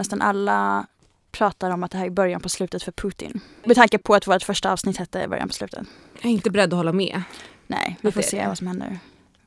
[0.00, 0.86] nästan alla
[1.30, 3.40] pratar om att det här är början på slutet för Putin.
[3.64, 5.88] Med tanke på att vårt första avsnitt hette början på slutet.
[6.14, 7.22] Jag är inte beredd att hålla med.
[7.66, 8.98] Nej, vi får se vad som händer.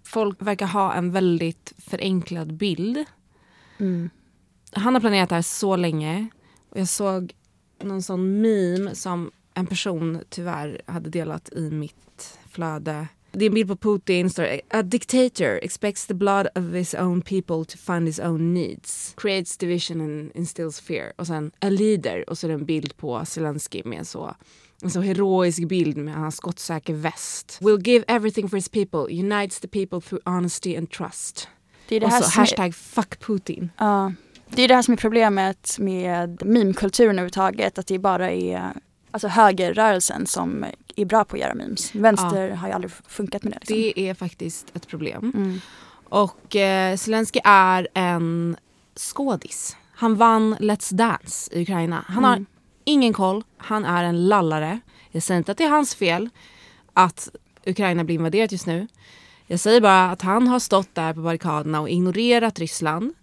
[0.03, 3.05] Folk verkar ha en väldigt förenklad bild.
[3.77, 4.09] Mm.
[4.71, 6.27] Han har planerat det här så länge.
[6.70, 7.34] Och jag såg
[7.84, 13.07] någon sån meme som en person tyvärr hade delat i mitt flöde.
[13.35, 14.29] Det är en bild på Putin.
[14.29, 19.13] Står, A dictator expects the blood of his own people to fund his own needs.
[19.17, 21.13] Creates division and instills fear.
[21.15, 22.29] Och sen a leader.
[22.29, 24.35] Och så är det en bild på Zelensky med så
[24.83, 27.57] en så heroisk bild med hans skottsäker väst.
[27.61, 28.99] Will give everything for his people.
[29.19, 31.47] Unites the people through honesty and trust.
[31.90, 33.71] Det är det och så som är- hashtag fuck Putin.
[33.77, 34.13] Ja,
[34.49, 37.77] det är det här som är problemet med meme-kulturen överhuvudtaget.
[37.77, 38.73] Att det bara är
[39.13, 41.95] alltså, högerrörelsen som är bra på att göra memes.
[41.95, 43.59] Vänster har ju aldrig funkat med det.
[43.59, 43.75] Liksom.
[43.75, 45.31] Det är faktiskt ett problem.
[45.35, 45.61] Mm.
[46.09, 48.55] Och eh, Zelensky är en
[48.95, 49.77] skådis.
[49.95, 52.05] Han vann Let's Dance i Ukraina.
[52.07, 52.45] Han har Mm.
[52.84, 53.43] ingen koll.
[53.57, 54.79] Han är en lallare.
[55.11, 56.29] Jag säger inte att det är hans fel
[56.93, 57.29] att
[57.65, 58.87] Ukraina blir invaderat just nu.
[59.47, 63.13] Jag säger bara att han har stått där på barrikaderna och ignorerat Ryssland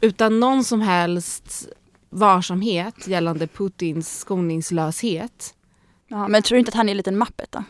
[0.00, 1.68] utan någon som helst
[2.10, 5.54] varsamhet gällande Putins skoningslöshet.
[6.08, 7.64] Ja, men tror du inte att han är en liten mappet då?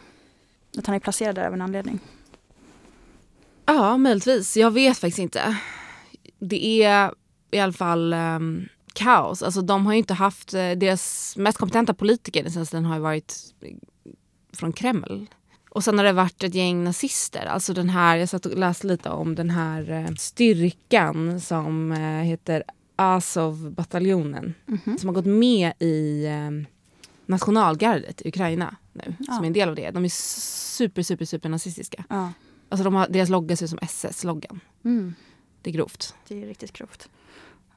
[0.78, 1.98] Att han är placerad där av en anledning?
[3.66, 4.56] Ja, möjligtvis.
[4.56, 5.56] Jag vet faktiskt inte.
[6.38, 7.14] Det är
[7.50, 9.42] i alla fall um, kaos.
[9.42, 10.54] Alltså, de har ju inte haft...
[10.54, 13.36] eh, Deras mest kompetenta politiker den senaste tiden har varit
[14.52, 15.26] från Kreml.
[15.70, 17.46] Och sen har det varit ett gäng nazister.
[17.46, 21.98] Alltså den här, jag satt och läste lite om den här eh, styrkan som eh,
[21.98, 22.64] heter
[23.00, 24.54] Azov-bataljonen.
[24.66, 24.98] Mhm.
[24.98, 26.50] Som har gått med i eh,
[27.26, 29.14] nationalgardet i Ukraina nu.
[29.18, 29.32] Ja.
[29.34, 29.90] Som är en del av det.
[29.90, 32.04] De är super, super, super nazistiska.
[32.08, 32.32] Ja.
[32.68, 34.60] Alltså de har, deras logga ser ut som SS-loggan.
[34.84, 35.14] Mm.
[35.62, 36.14] Det är grovt.
[36.28, 37.08] Det är riktigt grovt.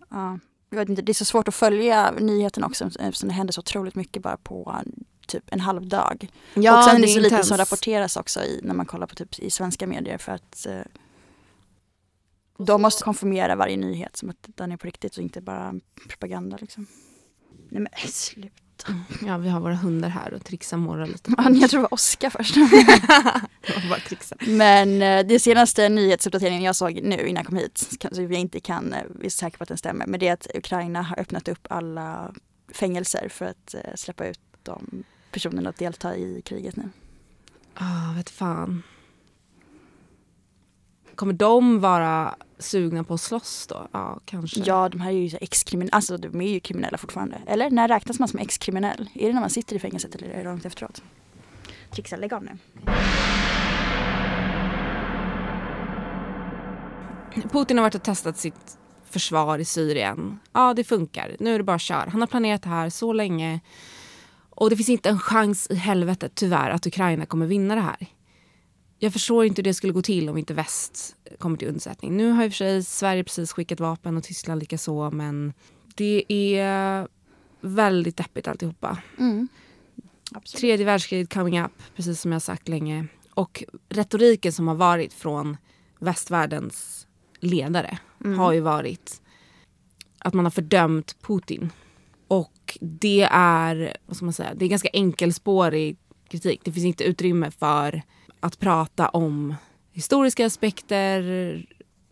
[0.09, 0.39] Ja.
[0.69, 3.59] Jag vet inte, det är så svårt att följa nyheterna också eftersom det händer så
[3.59, 4.81] otroligt mycket bara på
[5.27, 6.27] typ en halv dag.
[6.53, 7.47] Ja, och sen är det det är så lite intens.
[7.47, 10.81] som rapporteras också i, när man kollar på typ i svenska medier för att eh,
[12.57, 15.73] de måste konfirmera varje nyhet som att den är på riktigt och inte bara
[16.07, 16.87] propaganda liksom.
[17.69, 18.63] Nej men äh, sluta.
[19.25, 21.33] Ja, vi har våra hundar här och trixar morrar lite.
[21.37, 22.55] Ja, Jag tror det var Oskar först.
[23.89, 24.35] Bara trixa.
[24.39, 27.77] Men eh, det senaste nyhetsuppdateringen jag såg nu innan jag kom hit,
[28.11, 30.47] så jag inte kan eh, vara säker på att den stämmer, men det är att
[30.55, 32.33] Ukraina har öppnat upp alla
[32.73, 36.89] fängelser för att eh, släppa ut de personerna att delta i kriget nu.
[37.73, 38.83] Ah, vet fan.
[41.15, 43.87] Kommer de vara sugna på att slåss då?
[43.91, 44.59] Ja, kanske.
[44.65, 47.37] Ja, de här är ju ex-kriminella, alltså de är ju kriminella fortfarande.
[47.47, 49.09] Eller när räknas man som ex-kriminell?
[49.13, 51.03] Är det när man sitter i fängelset eller är det långt efteråt?
[51.91, 52.57] Trixa, lägg av nu.
[57.51, 58.77] Putin har varit och testat sitt
[59.09, 60.39] försvar i Syrien.
[60.53, 61.35] Ja, det funkar.
[61.39, 62.07] Nu är det bara kör.
[62.11, 63.59] Han har planerat det här så länge.
[64.49, 68.07] Och det finns inte en chans i helvetet, tyvärr, att Ukraina kommer vinna det här.
[69.03, 72.17] Jag förstår inte hur det skulle gå till om inte väst kommer till undsättning.
[72.17, 75.53] Nu har i och för sig Sverige precis skickat vapen och Tyskland lika så, men
[75.95, 77.07] det är
[77.61, 78.97] väldigt deppigt alltihopa.
[79.19, 79.47] Mm.
[80.31, 80.61] Absolut.
[80.61, 83.07] Tredje världskriget coming up, precis som jag sagt länge.
[83.33, 85.57] Och retoriken som har varit från
[85.99, 87.07] västvärldens
[87.39, 88.39] ledare Mm.
[88.39, 89.21] har ju varit
[90.17, 91.69] att man har fördömt Putin.
[92.27, 95.97] Och det är, vad ska man säga, det är ganska enkelspårig
[96.29, 96.61] kritik.
[96.63, 98.01] Det finns inte utrymme för
[98.43, 99.55] att prata om
[99.91, 101.21] historiska aspekter,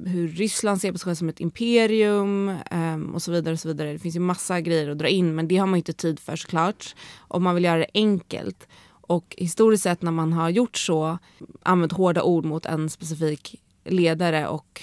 [0.05, 3.53] hur Ryssland ser på sig själv som ett imperium ehm, och så vidare.
[3.53, 3.91] och så vidare.
[3.93, 6.35] Det finns ju massa grejer att dra in men det har man inte tid för
[6.35, 6.95] såklart.
[7.19, 8.67] Om man vill göra det enkelt.
[8.89, 11.17] Och historiskt sett när man har gjort så,
[11.63, 14.81] använt hårda ord mot en specifik ledare och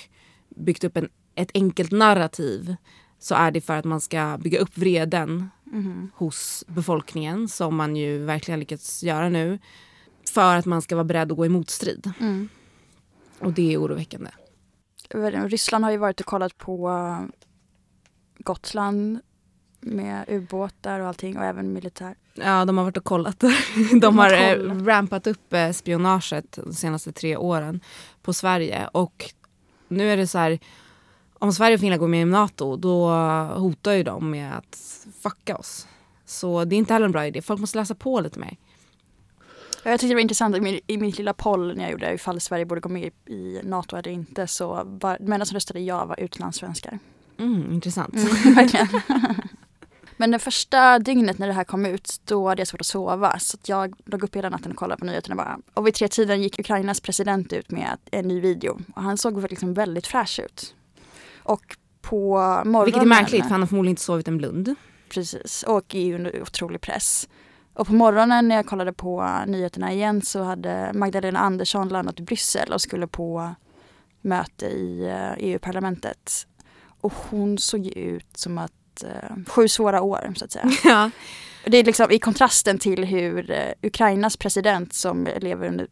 [0.48, 2.76] byggt upp en, ett enkelt narrativ
[3.18, 6.10] så är det för att man ska bygga upp vreden Mhm.
[6.14, 9.58] hos befolkningen som man ju verkligen lyckats göra nu.
[10.30, 12.12] För att man ska vara beredd att gå i motstrid.
[12.20, 12.48] Mm.
[13.38, 14.30] Och det är oroväckande.
[15.48, 17.20] Ryssland har ju varit och kollat på eh,
[18.38, 19.18] Gotland
[19.80, 22.14] med ubåtar och allting och även militär.
[22.34, 23.40] Ja, de har varit och kollat.
[24.00, 24.86] De har har eh, kollat.
[24.86, 27.80] rampat upp eh, spionaget de senaste tre åren
[28.22, 28.88] på Sverige.
[28.92, 29.24] Och
[29.88, 30.58] nu är det så här,
[31.32, 33.10] om Sverige och Finland går med i NATO då
[33.56, 34.78] hotar ju de med att
[35.22, 35.86] fucka oss.
[36.24, 37.42] Så det är inte heller en bra idé.
[37.42, 38.56] Folk måste läsa på lite mer.
[39.88, 42.14] Ja, Jag tyckte det var intressant i min, i mitt lilla poll när jag gjorde
[42.14, 45.80] ifall Sverige borde gå med i, NATO eller inte så var de enda som röstade
[45.80, 46.98] ja var utlandssvenskar.
[47.38, 48.14] Mm, intressant.
[48.56, 48.88] Verkligen.
[50.16, 53.38] Men det första dygnet när det här kom ut då hade jag svårt att sova
[53.38, 55.58] så att jag låg upp hela natten och kollade på nyheterna bara.
[55.74, 59.50] Och vid tre tiden gick Ukrainas president ut med en ny video och han såg
[59.50, 60.74] liksom väldigt fräsch ut.
[61.42, 62.84] Och på morgonen.
[62.84, 64.74] Vilket är märkligt för han har förmodligen inte sovit en blund.
[65.08, 67.28] Precis, och är under otrolig press.
[67.78, 72.22] Och på morgonen när jag kollade på nyheterna igen så hade Magdalena Andersson landat i
[72.22, 73.54] Bryssel och skulle på
[74.20, 76.46] möte i eh, EU-parlamentet.
[77.00, 80.64] Och hon såg ut som att eh, sju svåra år så att säga.
[80.84, 81.10] Ja.
[81.66, 85.86] Det är liksom i kontrasten till hur eh, Ukrainas president som lever under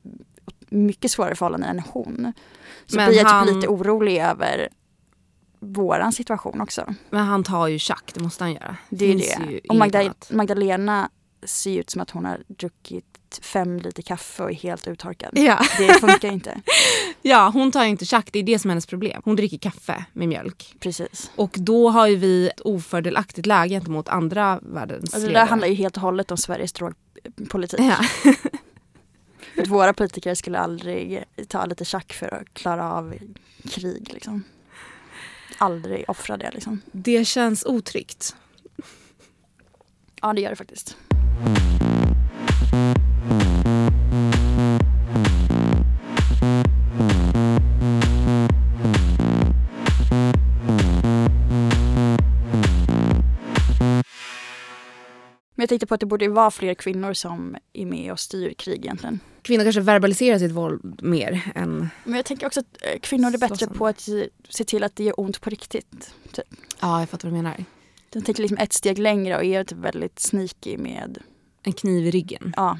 [0.68, 2.32] mycket svårare förhållanden än hon.
[2.86, 4.68] Så Men blir jag han- typ lite orolig över
[5.60, 6.94] våran situation också.
[7.10, 8.76] Men han tar ju tjack, det måste han göra.
[8.90, 9.68] Det är Finns ju det.
[9.68, 10.14] Och Magda.
[10.30, 11.10] Magdalena
[11.46, 15.30] ser ut som att hon har druckit fem liter kaffe och är helt uttorkad.
[15.38, 15.60] Ja.
[15.78, 16.60] Det funkar inte.
[17.22, 19.22] ja, hon tar inte tjack, det är det som är hennes problem.
[19.24, 20.74] Hon dricker kaffe med mjölk.
[20.80, 21.30] Precis.
[21.36, 25.44] Och då har ju vi ett ofördelaktigt läge gentemot andra världens Alltså det ledare.
[25.44, 27.80] där handlar ju helt och hållet om Sveriges drogpolitik.
[27.80, 27.96] Ja.
[29.54, 33.14] För våra politiker skulle aldrig ta lite tjack för att klara av
[33.70, 34.10] krig.
[34.12, 34.44] Liksom.
[35.58, 36.80] Aldrig offra det liksom.
[36.92, 38.36] Det känns otryggt.
[40.22, 40.96] Ja det gör det faktiskt.
[55.56, 58.54] Men jag tänkte på att det borde vara fler kvinnor som är med och styr
[58.54, 59.20] krig egentligen.
[59.42, 61.88] Kvinnor kanske verbaliserar sitt våld mer än...
[62.04, 64.08] Men jag tänker också att eh, kvinnor är bättre på att
[64.48, 66.14] se till att det gör ont på riktigt.
[66.32, 66.44] Typ.
[66.80, 67.64] Ja, jag fattar vad du menar.
[68.16, 71.18] De tänker liksom ett steg längre och är typ väldigt sneaky med,
[71.62, 72.52] En kniv i ryggen.
[72.56, 72.78] ja.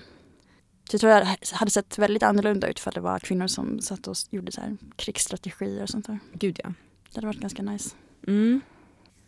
[0.91, 4.07] Så jag tror det hade sett väldigt annorlunda ut för det var kvinnor som satt
[4.07, 6.19] och gjorde så här krigsstrategier och sånt där.
[6.33, 6.73] Gud ja.
[7.11, 7.91] Det hade varit ganska nice.
[8.27, 8.61] Mm.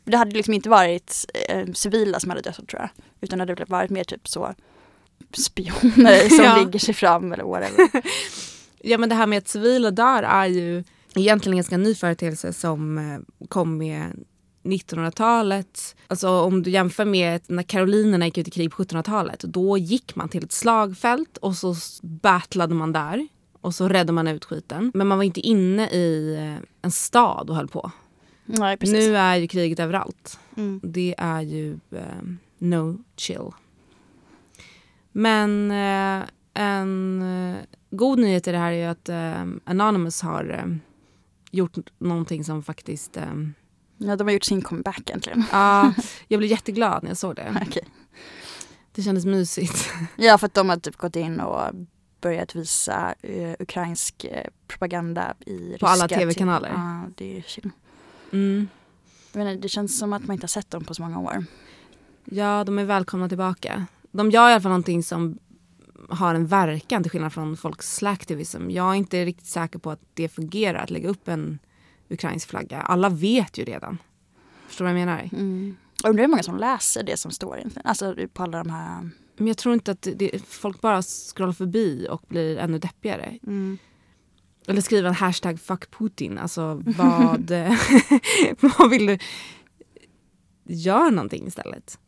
[0.05, 2.89] Det hade liksom inte varit eh, civila som hade dött tror jag.
[3.21, 4.55] Utan det hade varit mer typ så
[5.39, 6.57] spioner som Ja.
[6.65, 8.03] ligger sig fram eller whatever.
[8.83, 10.85] Ja men det här med att civila dör är ju
[11.15, 14.25] egentligen en ganska ny företeelse som eh, kom med
[14.63, 15.97] 1900-talet.
[16.07, 19.41] Alltså om du jämför med när karolinerna gick ut i krig på 1700-talet.
[19.41, 23.29] Då gick man till ett slagfält och så battlade man där.
[23.61, 24.93] Och så räddade man ut skiten.
[24.95, 27.91] Men man var inte inne i eh, en stad och höll på.
[28.45, 28.95] Nej precis.
[28.95, 30.39] Nu är ju kriget överallt.
[30.57, 30.81] Mm.
[30.85, 32.23] Det är ju eh,
[32.59, 33.51] no chill.
[35.13, 37.57] Men eh, en eh,
[37.91, 40.77] god nyhet i det här är ju att eh, Anonymous har eh,
[41.51, 43.19] gjort någonting som faktiskt...
[43.99, 45.45] Ja de har gjort sin comeback äntligen.
[45.53, 45.93] ja,
[46.29, 47.63] jag blev jätteglad när jag såg det.
[47.69, 47.85] Okej.
[48.93, 49.91] Det kändes mysigt.
[50.17, 51.75] Ja för att de har typ gått in och
[52.21, 56.69] börjat visa eh, ukrainsk eh, propaganda i På alla ryska TV-kanaler.
[56.69, 56.81] TV.
[56.81, 57.71] Ja det är chill.
[58.33, 58.69] Mm.
[59.33, 61.45] Jag menar, det känns som att man inte har sett dem på så många år.
[62.25, 63.87] Ja, de är välkomna tillbaka.
[64.11, 65.39] De gör i alla fall någonting som
[66.09, 68.71] har en verkan till skillnad från folks slacktivism.
[68.71, 71.59] Jag är inte riktigt säker på att det fungerar att lägga upp en
[72.11, 72.81] ukrainsk flagga.
[72.81, 73.99] Alla vet ju redan.
[74.67, 75.29] Förstår du vad jag menar?
[75.33, 75.77] Mm.
[76.03, 77.63] Jag undrar hur många som läser det som står.
[77.85, 79.11] Alltså på alla de här...
[79.37, 83.39] Men jag tror inte att det, folk bara scrollar förbi och blir ännu deppigare.
[83.47, 83.79] Mm.
[84.67, 86.39] Eller skriver en hashtag fuck Putin.
[86.39, 87.51] Alltså vad,
[88.79, 89.19] vad vill du?
[90.65, 91.99] Gör någonting istället.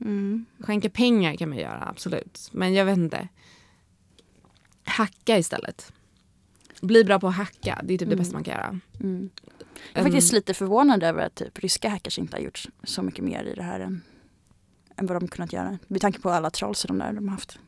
[0.00, 0.46] Mm.
[0.60, 2.48] Skänka pengar kan man göra, absolut.
[2.52, 3.28] Men jag vet inte.
[4.84, 5.92] Hacka istället.
[6.80, 8.18] Bli bra på att hacka, det är typ det Mm.
[8.18, 8.80] bästa man kan göra.
[9.00, 9.30] Mm.
[9.92, 13.24] Jag är faktiskt lite förvånad över att typ ryska hackers inte har gjort så mycket
[13.24, 14.02] mer i det här än,
[14.96, 15.78] än vad de kunnat göra.
[15.88, 17.58] Med tanke på alla trolls de där de har haft.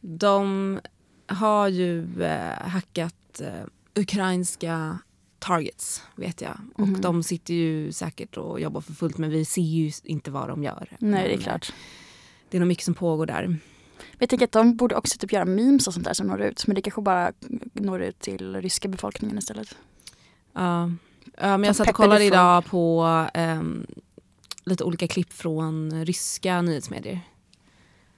[0.00, 0.80] De
[1.26, 4.98] har ju eh, hackat eh, ukrainska
[5.38, 6.58] targets, vet jag.
[6.74, 7.00] Och Mhm.
[7.00, 10.62] de sitter ju säkert och jobbar för fullt men vi ser ju inte vad de
[10.62, 10.96] gör.
[10.98, 11.72] Nej det är klart.
[12.50, 13.56] Det är nog mycket som pågår där.
[14.18, 16.42] Men Jag tänker att de borde också typ göra memes och sånt där som når
[16.42, 16.66] ut.
[16.66, 17.32] Men det kanske bara
[17.72, 19.76] når ut till ryska befolkningen istället.
[20.52, 20.90] Ja.
[21.38, 23.02] Ja, men De jag satt och kollade idag på
[23.34, 23.86] ehm,
[24.64, 27.20] lite olika klipp från ryska nyhetsmedier.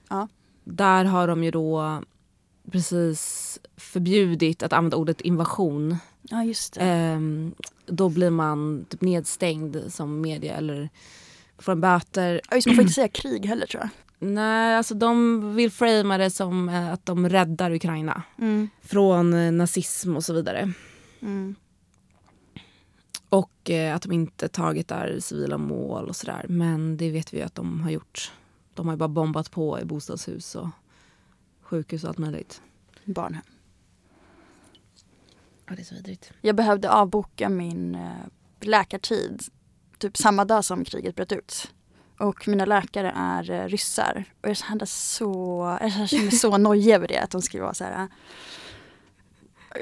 [0.09, 0.27] Ja.
[0.63, 2.01] Där har de ju då
[2.71, 5.97] precis förbjudit att använda ordet invasion.
[6.21, 6.81] Ja just det.
[6.81, 7.53] Ehm,
[7.85, 10.89] då blir man typ nedstängd som media eller
[11.57, 12.41] får en böter.
[12.49, 13.89] Ja, just, man får inte säga krig heller tror jag.
[14.19, 18.69] Nej, alltså de vill framea det som eh, att de räddar Ukraina Mm.
[18.81, 20.73] från eh, nazism och så vidare.
[21.21, 21.55] Mm.
[23.29, 26.45] Och eh, att de inte targetar civila mål och sådär.
[26.49, 28.31] Men det vet vi ju att de har gjort.
[28.73, 30.67] De har ju bara bombat på i bostadshus och
[31.61, 32.61] sjukhus och allt möjligt.
[33.05, 33.43] Barnhem.
[35.65, 36.31] Ja, det är så vidrigt.
[36.41, 37.97] Jag behövde avboka min
[38.59, 39.43] läkartid
[39.97, 41.71] typ samma dag som kriget bröt ut.
[42.19, 44.25] Och mina läkare är eh, ryssar.
[44.43, 47.17] Och jag kände så, jag kände så nojig över det.
[47.17, 48.07] Att de skulle vara så här.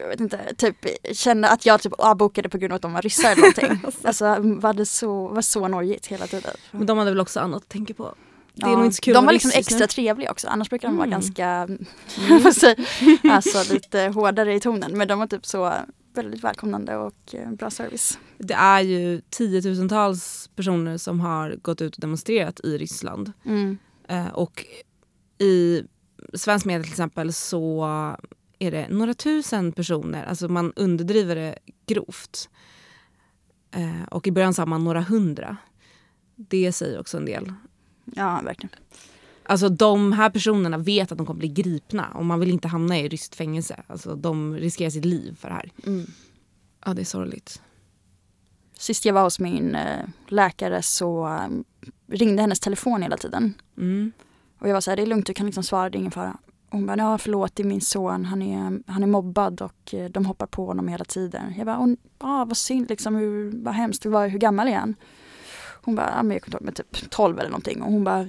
[0.01, 0.75] jag vet inte, typ
[1.13, 3.91] kände att jag typ avbokade på grund av att de var ryssar eller någonting.
[4.03, 6.53] alltså var det så, var så nojigt hela tiden.
[6.72, 8.15] Men de hade väl också annat att tänka på?
[8.53, 9.75] Det är Ja, nog inte så kul de var vara liksom just nu.
[9.75, 11.20] extra trevliga också, annars brukar de vara Mm.
[11.20, 11.67] ganska,
[12.44, 12.88] vad säger
[13.24, 14.98] jag, alltså lite hårdare i tonen.
[14.98, 15.74] Men de var typ så
[16.17, 18.19] väldigt välkomnande och eh, bra service.
[18.38, 23.31] Det är ju tiotusentals personer som har gått ut och demonstrerat i Ryssland.
[23.45, 23.77] Mm.
[24.07, 24.65] Eh, och
[25.38, 25.83] i
[26.33, 27.86] svensk media till exempel så
[28.59, 32.50] är det några tusen personer, alltså man underdriver det grovt.
[33.71, 35.57] Eh, och i början sa man några hundra.
[36.36, 37.53] Det säger också en del.
[38.05, 38.75] Ja, verkligen.
[39.50, 43.00] Alltså de här personerna vet att de kommer bli gripna och man vill inte hamna
[43.00, 43.84] i ryskt fängelse.
[43.88, 45.72] Alltså de riskerar sitt liv för det här.
[45.86, 46.06] Mm.
[46.86, 47.62] Ja det är sorgligt.
[48.77, 51.48] Sist jag var hos min eh, läkare så eh,
[52.08, 53.54] ringde hennes telefon hela tiden.
[53.77, 54.12] Mm.
[54.60, 56.12] Och jag var så här, det är lugnt, du kan liksom svara, det är ingen
[56.12, 56.38] fara.
[56.70, 60.10] Hon bara, ja förlåt, det är min son, han är, han är mobbad och eh,
[60.10, 61.54] de hoppar på honom hela tiden.
[61.58, 64.96] Jag bara, "Åh, ja vad synd liksom, hur, vad hemskt, hur, hur gammal är han?
[65.82, 67.82] Hon bara, ja men jag kommer ihåg, typ 12 eller någonting.
[67.82, 68.25] Och hon bara, "Ah,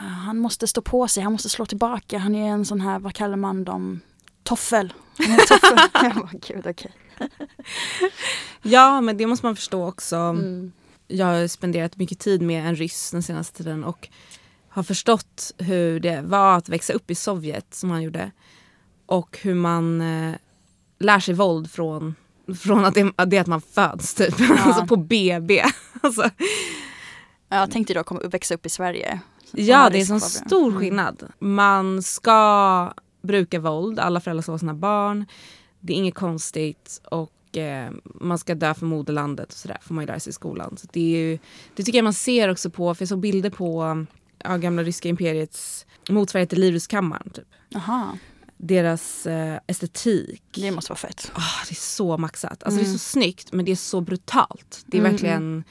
[0.00, 3.14] han måste stå på sig, han måste slå tillbaka, han är en sån här, vad
[3.14, 4.00] kallar man dem,
[4.42, 4.92] toffel.
[5.48, 5.78] Toffel.
[6.02, 6.92] jag bara, gud okej.
[8.62, 10.16] Ja men det måste man förstå också.
[10.16, 10.72] Mm.
[11.08, 14.08] Jag har spenderat mycket tid med en ryss den senaste tiden och
[14.68, 18.30] har förstått hur det var att växa upp i Sovjet som han gjorde.
[19.06, 20.34] Och hur man eh,
[20.98, 22.14] lär sig våld från,
[22.60, 24.34] från att det, det att man föds typ.
[24.58, 25.64] alltså på BB.
[26.02, 26.30] alltså,
[27.52, 29.20] Ja, Jag tänkte då komma, växa upp i Sverige.
[29.52, 30.78] Ja det är en sån stor Mm.
[30.80, 31.22] skillnad.
[31.38, 32.92] Man ska
[33.22, 35.26] bruka våld, alla föräldrar ska vara sina barn.
[35.80, 40.02] Det är inget konstigt och eh, man ska dö för moderlandet och sådär får man
[40.02, 40.76] ju lära sig i skolan.
[40.76, 41.38] Så det, är ju,
[41.76, 44.04] det tycker jag man ser också på, för jag såg bilder på
[44.44, 47.30] ja, gamla ryska imperiets motsvarighet till Livrustkammaren.
[47.30, 47.46] Typ.
[47.68, 48.18] Jaha,
[48.56, 50.42] Deras eh, estetik.
[50.54, 51.30] det måste vara fett.
[51.34, 52.62] Ah, det är så maxat.
[52.62, 52.98] Alltså Det är Mm.
[52.98, 54.82] så snyggt men det är så brutalt.
[54.86, 55.64] Det är Mm, verkligen,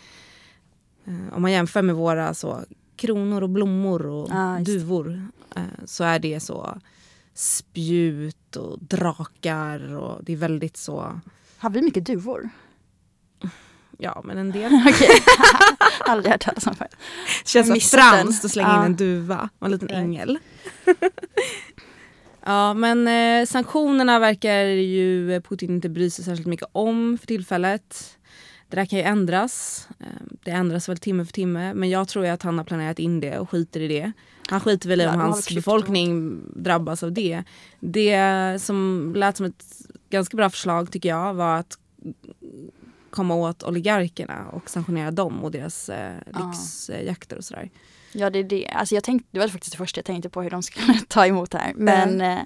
[1.08, 2.64] eh, om man jämför med våra så,
[3.00, 4.64] kronor och blommor och det.
[4.66, 6.78] duvor eh, så är det så
[7.34, 11.20] spjut och drakar och det är väldigt så,
[11.58, 12.50] Har vi mycket duvor?
[13.98, 14.72] ja men en del.
[14.90, 15.10] Okej,
[16.00, 16.88] aldrig hört talas om det.
[17.46, 18.80] Känns så franskt att slänga Ja.
[18.80, 20.38] in en duva och en liten ängel.
[22.46, 28.18] ja men eh, sanktionerna verkar ju Putin inte bry sig särskilt mycket om för tillfället.
[28.70, 29.88] Det där kan ju ändras.
[30.00, 30.06] Eh,
[30.44, 33.40] Det ändras väl timme för timme men jag tror att han har planerat in det
[33.40, 34.12] och skiter i det.
[34.50, 37.44] Han skiter väl i om hans befolkning drabbas av det.
[37.80, 38.18] Det
[38.62, 39.66] som lät som ett
[40.10, 41.78] ganska bra förslag tycker jag var att
[43.10, 46.54] komma åt oligarkerna och sanktionera dem och deras eh, Ja.
[46.88, 47.70] lyxjakter och sådär.
[48.14, 48.68] Ja, det är det.
[48.68, 51.26] Alltså jag tänkte, det var faktiskt det första jag tänkte på hur de skulle ta
[51.26, 51.74] emot det här.
[51.76, 52.40] Men eh,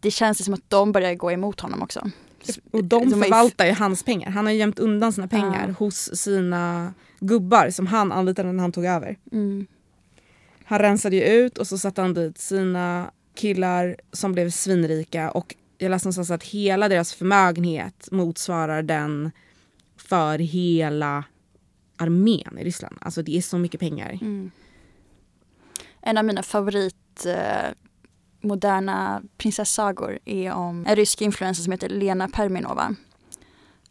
[0.00, 2.10] det känns som att de börjar gå emot honom också.
[2.70, 4.30] Och de, förvaltar ju hans pengar.
[4.30, 5.74] Han har gömt undan sina pengar Ja.
[5.78, 9.16] hos sina gubbar som han anlitade när han tog över.
[9.32, 9.66] Mm.
[10.64, 15.54] Han rensade ju ut och så satte han dit sina killar som blev svinrika och
[15.78, 19.30] jag läste någonstans att hela deras förmögenhet motsvarar den
[19.96, 21.24] för hela
[21.96, 22.98] armén i Ryssland.
[23.00, 24.18] Alltså det är så mycket pengar.
[24.20, 24.50] Mm.
[26.00, 27.70] En av mina favorit eh,
[28.48, 32.94] moderna prinsessagor är om en rysk influencer som heter Lena Perminova.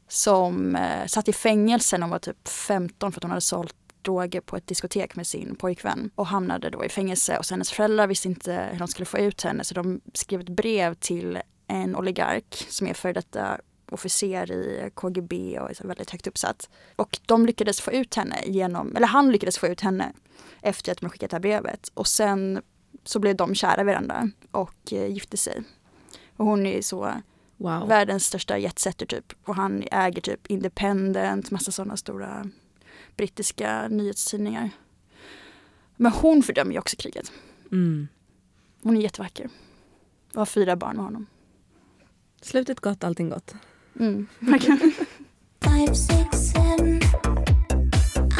[0.08, 3.76] Som eh, satt i fängelse när hon var typ 15 för att hon hade sålt
[4.02, 8.08] droger på ett diskotek med sin pojkvän och hamnade då i fängelse och hennes föräldrar
[8.08, 11.96] visste inte hur de skulle få ut henne så de skrev ett brev till en
[11.96, 13.58] oligark som är före detta
[13.92, 16.70] officer i KGB och är väldigt högt uppsatt.
[16.96, 20.14] Och de lyckades få ut henne genom, eller han lyckades få ut henne
[20.62, 21.92] efter att de skickat det här brevet.
[21.94, 22.62] Och sen
[23.08, 25.64] så blev de kära varandra och eh, gifte sig.
[26.36, 27.14] Och hon är så
[27.60, 27.88] Wow.
[27.88, 29.34] världens största jetsetter typ.
[29.44, 32.46] Och han äger typ Independent, massa sådana stora
[33.18, 34.70] brittiska nyhetstidningar.
[35.96, 37.32] Men hon fördömer ju också kriget.
[37.72, 38.08] Mm.
[38.84, 39.50] Hon är jättevacker.
[40.34, 41.26] Och har fyra barn med honom.
[42.42, 43.56] Slutet gott, allting gott.
[44.00, 44.80] Mm, verkligen.
[45.62, 47.00] Five, six, seven.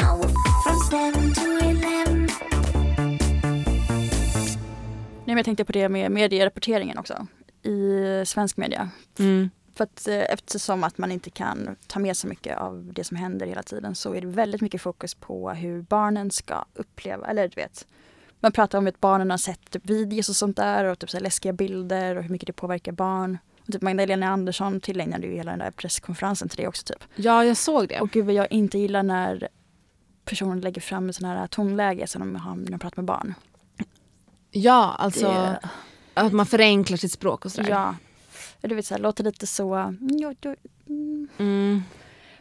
[0.00, 0.28] Hour
[0.64, 1.34] from seven
[5.28, 7.26] Nej, men jag tänkte på det med medierapporteringen också.
[7.62, 8.90] I svensk media.
[9.18, 9.50] Mm.
[9.74, 13.16] För att eh, eftersom att man inte kan ta med så mycket av det som
[13.16, 17.48] händer hela tiden så är det väldigt mycket fokus på hur barnen ska uppleva, eller
[17.48, 17.86] du vet.
[18.40, 21.20] Man pratar om att barnen har sett typ videos och sånt där och typ så
[21.20, 23.38] läskiga bilder och hur mycket det påverkar barn.
[23.66, 27.04] Och typ Magdalena Andersson tillägnade ju hela den där presskonferensen till det också typ.
[27.16, 28.00] Ja, jag såg det.
[28.00, 29.48] Och gud vad jag inte gillar när
[30.24, 33.34] personer lägger fram sån här tonläge som de har när de pratar med barn.
[34.50, 35.60] Ja, alltså Det-
[36.14, 37.70] att man förenklar sitt språk och sådär.
[37.70, 37.94] Ja,
[38.60, 39.74] Du vet så här, låter lite så...
[39.74, 40.34] mm,
[40.88, 41.28] mm.
[41.38, 41.82] Mm.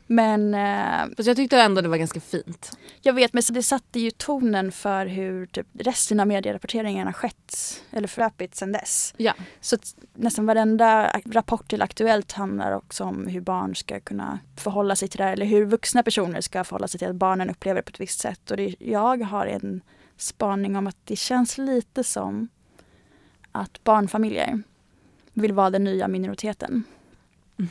[0.09, 2.77] Men eh, Fast jag tyckte ändå det var ganska fint.
[3.01, 7.13] jag vet, men så det satte ju tonen för hur typ, resten av medierapporteringen har
[7.13, 7.55] skett
[7.91, 9.13] eller förlöpit sedan dess.
[9.17, 9.33] Ja.
[9.61, 9.77] Så
[10.13, 15.17] nästan varenda rapport till Aktuellt handlar också om hur barn ska kunna förhålla sig till
[15.17, 17.89] det här eller hur vuxna personer ska förhålla sig till att barnen upplever det på
[17.89, 18.51] ett visst sätt.
[18.51, 19.81] Och det, jag har en
[20.17, 22.47] spaning om att det känns lite som
[23.51, 24.63] att barnfamiljer
[25.33, 26.83] vill vara den nya minoriteten.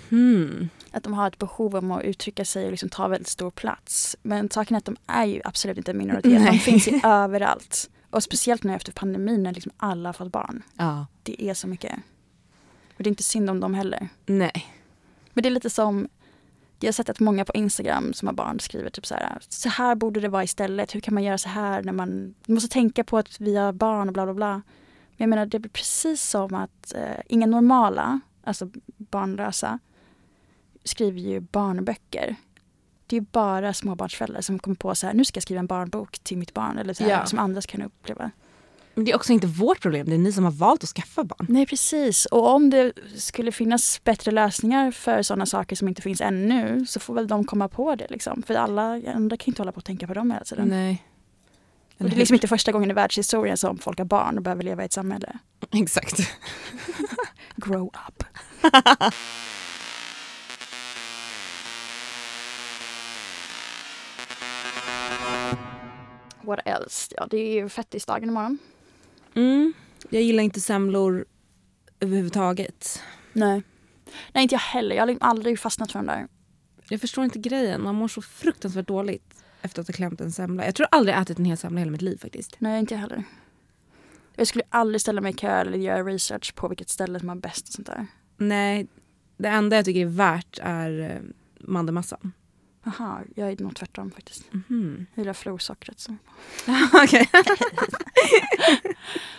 [0.08, 0.68] Hmm.
[0.90, 4.16] Att de har ett behov om att uttrycka sig och liksom ta väldigt stor plats.
[4.22, 6.32] Men saken är att de är ju absolut inte en minoritet.
[6.32, 6.58] De Nej.
[6.58, 7.90] finns ju överallt.
[8.10, 10.62] Och speciellt nu efter pandemin när liksom alla har fått barn.
[10.76, 11.06] Ja.
[11.22, 11.92] Det är så mycket.
[12.96, 14.08] Och det är inte synd om dem heller.
[14.26, 14.66] Nej.
[15.32, 16.08] Men det är lite som,
[16.80, 19.68] jag har sett att många på Instagram som har barn skriver typ så här, så
[19.68, 20.94] här borde det vara istället.
[20.94, 23.72] Hur kan man göra så här när man, man måste tänka på att vi har
[23.72, 24.52] barn och bla bla bla.
[24.52, 29.78] Men jag menar det blir precis som att eh, inga normala, alltså barnlösa,
[30.84, 32.36] skriver ju barnböcker.
[33.06, 36.18] Det är bara småbarnsföräldrar som kommer på så här, nu ska jag skriva en barnbok
[36.18, 37.26] till mitt barn eller så här, Ja.
[37.26, 38.30] som andra kan uppleva.
[38.96, 41.24] Men det är också inte vårt problem, det är ni som har valt att skaffa
[41.24, 41.46] barn.
[41.48, 46.20] Nej precis, och om det skulle finnas bättre lösningar för sådana saker som inte finns
[46.20, 48.42] ännu så får väl de komma på det liksom.
[48.42, 48.82] För alla
[49.14, 50.68] andra kan inte hålla på att tänka på dem hela tiden.
[50.68, 51.04] Nej.
[51.98, 54.62] Och det är liksom inte första gången i världshistorien som folk har barn och behöver
[54.62, 55.38] leva i ett samhälle.
[55.72, 56.18] Exakt.
[57.56, 58.24] Grow up.
[66.42, 67.14] What else?
[67.16, 68.58] Ja, det är ju fettisdagen imorgon.
[69.36, 69.72] Mm.
[70.10, 71.24] Jag gillar inte semlor
[72.00, 73.02] överhuvudtaget.
[73.32, 73.62] Nej.
[74.32, 74.96] Nej, inte jag heller.
[74.96, 76.28] Jag har liksom aldrig fastnat för den där.
[76.88, 80.64] Jag förstår inte grejen, man mår så fruktansvärt dåligt efter att ha klämt en semla.
[80.64, 82.56] Jag tror aldrig jag ätit en hel semla i hela mitt liv faktiskt.
[82.58, 83.24] Nej, inte jag heller.
[84.36, 87.36] Jag skulle aldrig ställa mig i kö eller göra research på vilket ställe som har
[87.36, 88.06] bäst och sånt där.
[88.36, 88.86] Nej,
[89.36, 91.20] det enda jag tycker är värt är eh,
[91.60, 92.32] mandelmassan.
[92.98, 94.52] Jaha, jag är nog tvärtom faktiskt.
[94.52, 95.06] Mhm.
[95.14, 96.00] Jag gillar florsockret.
[96.00, 96.16] Så.
[97.02, 97.28] Okej.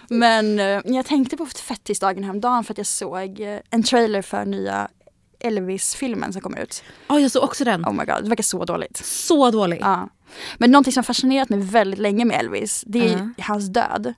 [0.07, 4.45] Men eh, jag tänkte på fettisdagen häromdagen för att jag såg eh, en trailer för
[4.45, 4.87] nya
[5.39, 6.83] Elvis-filmen som kommer ut.
[7.07, 7.85] Ja, jag såg också den.
[7.85, 8.97] Oh my god, det verkar så dåligt.
[8.97, 9.79] Så dålig.
[9.81, 10.09] Ja.
[10.57, 13.43] Men någonting som fascinerat mig väldigt länge med Elvis, det är Ja.
[13.43, 14.13] hans död.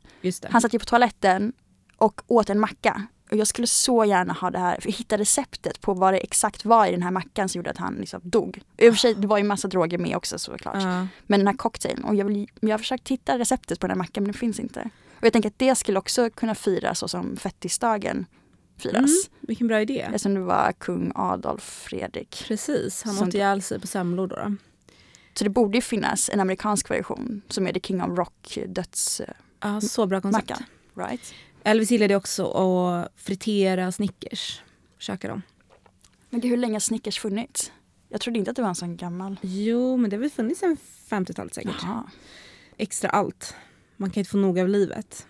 [0.50, 1.54] Han satt ju på toaletten
[1.98, 3.08] och åt en macka.
[3.32, 6.66] Och jag skulle så gärna ha det här, för hitta receptet på vad det exakt
[6.66, 8.62] var i den här mackan som gjorde att han liksom dog.
[8.78, 10.84] I och för sig, det var ju massa droger med också såklart.
[10.84, 11.08] Ja.
[11.28, 13.98] Men den här cocktailen, och jag, vill, jag har försökt hitta receptet på den här
[13.98, 14.90] mackan men det finns inte.
[15.20, 18.26] Och jag tänker att det skulle också kunna firas så som fettisdagen
[18.78, 18.96] firas.
[18.96, 20.00] Mm, vilken bra idé.
[20.00, 22.46] Eftersom det var kung Adolf Fredrik.
[22.48, 24.36] Precis, han åt ihjäl sig på semlor då.
[24.36, 24.56] då.
[25.34, 29.36] Så det borde ju finnas en amerikansk version som är The King of Rock dödsmackan.
[29.60, 30.52] Ja, så bra koncept.
[30.96, 31.34] Right?
[31.64, 34.62] Elvis gillade också att fritera Snickers.
[34.98, 35.42] Käka dem.
[36.30, 37.72] Men gud, hur länge har Snickers funnits?
[38.10, 39.40] Jag trodde inte att det var en sån gammal.
[39.42, 40.78] Jo, men det har väl funnits sen
[41.10, 41.76] 50-talet säkert.
[41.82, 42.04] Jaha.
[42.78, 43.56] Extra allt.
[43.98, 45.28] Man kan inte få nog av livet.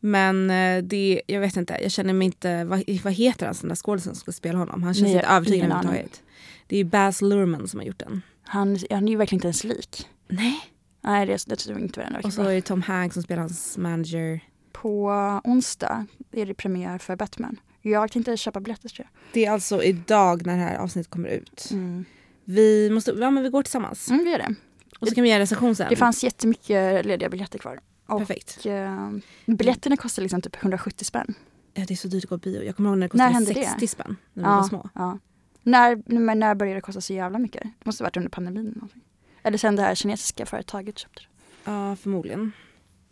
[0.00, 3.68] Men eh, det, jag vet inte, jag känner mig inte, vad, vad heter han den
[3.68, 4.82] där skådisen som ska spela honom?
[4.82, 5.52] Han känns Nej, inte aning.
[5.52, 6.22] överhuvudtaget.
[6.66, 8.22] Det är Baz Luhrmann som har gjort den.
[8.42, 10.08] Han, han är ju verkligen inte ens lik.
[10.28, 10.60] Nej.
[11.00, 13.22] Nej, det, det tror jag inte var den Och så är det Tom Hanks som
[13.22, 14.40] spelar hans manager.
[14.86, 15.10] På
[15.44, 17.60] onsdag är det premiär för Batman.
[17.82, 21.66] Jag tänkte köpa biljetter tror Det är alltså idag när det här avsnittet kommer ut.
[21.70, 21.78] jag.
[21.78, 22.04] Mm.
[22.44, 24.10] Vi, måste, ja, men vi går tillsammans.
[24.10, 24.54] Mm, det är det.
[25.00, 25.86] Och så kan vi göra en recension sen.
[25.90, 27.80] Det fanns jättemycket lediga biljetter kvar.
[28.06, 28.66] Och Perfekt.
[28.66, 29.10] eh,
[29.46, 31.34] biljetterna kostar liksom typ 170 spänn.
[31.74, 32.62] Ja, det är så dyrt att gå på bio.
[32.62, 33.88] Jag kommer ihåg när det När kostade hände 60 det?
[33.88, 34.88] spänn när vi var små.
[34.94, 35.18] Ja.
[35.62, 37.62] När, men när började det kosta så jävla mycket?
[37.62, 38.72] Det måste ha varit under pandemin.
[38.74, 39.02] någonting.
[39.42, 41.70] Eller sen det här kinesiska företaget köpte det.
[41.70, 42.52] Ja, förmodligen.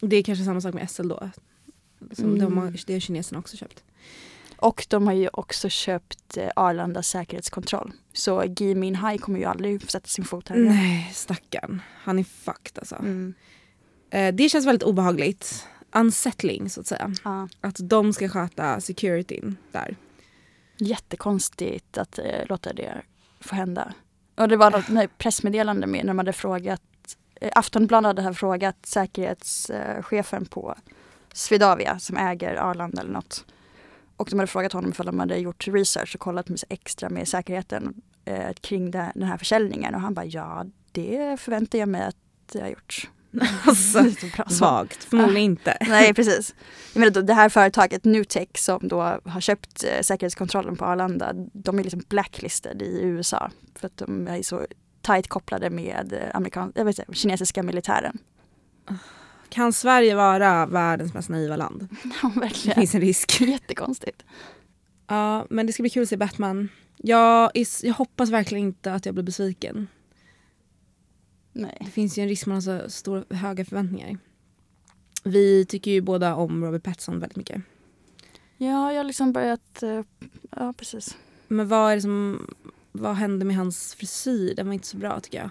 [0.01, 1.31] Det är kanske samma sak med SL då.
[2.13, 2.39] Som Mm.
[2.39, 3.85] de har, det har kineserna också köpt.
[4.57, 7.93] Och de har ju också köpt eh, Arlanda säkerhetskontroll.
[8.13, 10.57] Så Gui Minhai kommer ju aldrig sätta sin fot här.
[10.57, 11.83] Nej, stackarn.
[12.03, 12.97] Han är fucked alltså.
[12.97, 13.35] Mm.
[14.11, 15.67] Eh, det känns väldigt obehagligt.
[15.93, 17.13] Unsettling så att säga.
[17.25, 17.49] Ja.
[17.61, 19.97] Att de ska sköta securityn där.
[20.79, 23.03] Jättekonstigt att eh, låta det
[23.41, 23.95] få hända.
[24.35, 26.83] Och det var något nej, pressmeddelande med när man hade frågat
[27.41, 30.75] eh, Aftonbladet hade frågat säkerhetschefen på
[31.35, 33.45] Swedavia som äger Arlanda eller något.
[34.17, 37.29] Och de hade frågat honom ifall de hade gjort research och kollat med extra med
[37.29, 37.95] säkerheten
[38.25, 42.17] eh, kring det, den här försäljningen och han bara ja det förväntar jag mig att
[42.53, 43.11] jag har gjort.
[43.67, 44.05] Alltså.
[44.61, 45.05] Vagt.
[45.05, 45.77] Förmodligen inte.
[45.89, 46.55] Nej precis.
[46.93, 51.33] Jag menar, då, det här företaget Nutech som då har köpt eh, säkerhetskontrollen på Arlanda,
[51.53, 54.67] de är liksom blacklisted i USA för att de är så
[55.03, 58.19] tajt kopplade med eh, amerikan- jag vet inte, kinesiska militären.
[59.55, 61.89] Kan Sverige vara världens mest naiva land?
[62.23, 62.75] Ja, Det verkligen.
[62.75, 63.41] finns en risk.
[63.49, 64.25] Jättekonstigt.
[65.07, 66.69] Ja, men det ska bli kul att se Batman.
[66.97, 67.51] Jag,
[67.83, 69.87] jag hoppas verkligen inte att jag blir besviken.
[71.53, 71.77] Nej.
[71.81, 74.19] Det finns ju en risk man har så stora, höga förväntningar.
[75.25, 77.63] Vi tycker ju båda om Robert Pattinson väldigt mycket.
[78.57, 79.83] Ja, jag har liksom börjat...
[79.83, 80.01] eh,
[80.57, 81.17] Ja, precis.
[81.49, 82.47] Men vad är det som,
[82.93, 84.55] vad hände med hans frisyr?
[84.55, 85.51] Den var inte så bra tycker jag.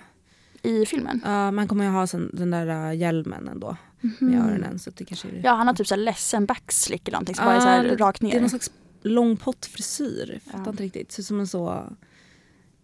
[0.71, 1.21] I filmen.
[1.25, 3.77] Ja, men han kommer ju ha sen, den där uh, hjälmen ändå
[4.19, 4.79] med öronen.
[4.79, 7.43] Så det kanske är, Ja, han har typ så här ledsen backslick eller någonting som
[7.45, 8.39] Ja, bara är så här rakt det är ner.
[8.39, 10.29] någon slags lång pottfrisyr.
[10.33, 10.69] Jag fattar Ja.
[10.71, 11.11] inte riktigt.
[11.11, 11.83] Ser ut som en så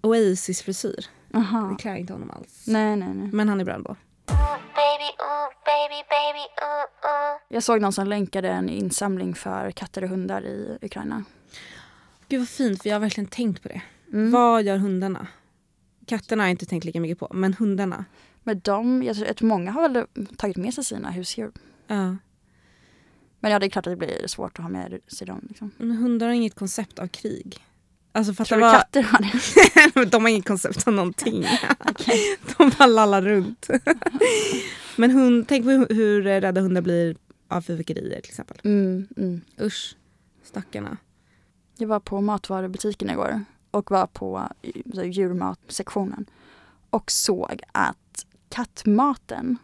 [0.01, 1.05] Oasis-frisyr.
[1.27, 2.63] Det klär inte honom alls.
[2.67, 3.29] Nej, nej, nej.
[3.33, 3.95] Men han är bra ändå.
[4.25, 7.41] Baby, ooh, baby, baby, ooh, ooh.
[7.49, 11.23] Jag såg någon som länkade en insamling för katter och hundar i Ukraina.
[12.29, 13.81] Gud vad fint för jag har verkligen tänkt på det.
[14.13, 14.31] Mm.
[14.31, 15.27] Vad gör hundarna?
[16.05, 18.05] Katterna har jag inte tänkt lika mycket på, men hundarna.
[18.43, 20.05] Men de, jag tror att många har väl
[20.37, 21.51] tagit med sig sina husdjur.
[21.87, 22.15] Ja.
[23.39, 25.45] Men ja, det är klart att det blir svårt att ha med sig dem.
[25.49, 25.71] Liksom.
[25.77, 27.65] Men hundar har inget koncept av krig.
[28.11, 28.73] Alltså fatta Tror du vad...
[28.75, 30.05] katter har det?
[30.11, 31.41] de har inget koncept av någonting.
[32.57, 33.67] De bara lallar runt.
[34.95, 37.15] men hund, tänk på hur, rädda hundar blir
[37.47, 38.57] av fyrverkerier till exempel.
[38.63, 39.41] Mm, mm.
[39.61, 39.95] Usch,
[40.43, 40.97] stackarna.
[41.77, 46.25] Jag var på matvarubutiken igår och var på eh, djurmatsektionen
[46.89, 47.97] och såg att
[48.49, 49.57] kattmaten,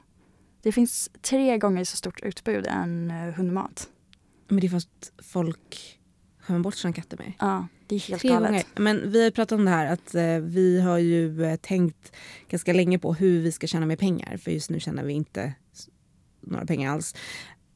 [0.62, 3.89] det finns tre gånger så stort utbud än eh, hundmat.
[4.48, 6.00] Men det är för att folk
[6.39, 7.34] skämmer bort sina katter med.
[7.39, 8.50] Ja, det är helt Tre galet.
[8.50, 8.63] gånger.
[8.76, 12.12] Men vi har pratat om det här att eh, vi har ju eh, tänkt
[12.50, 14.38] ganska länge på hur vi ska tjäna mer pengar.
[14.38, 15.54] För just nu tjänar vi inte
[16.41, 17.15] några pengar alls.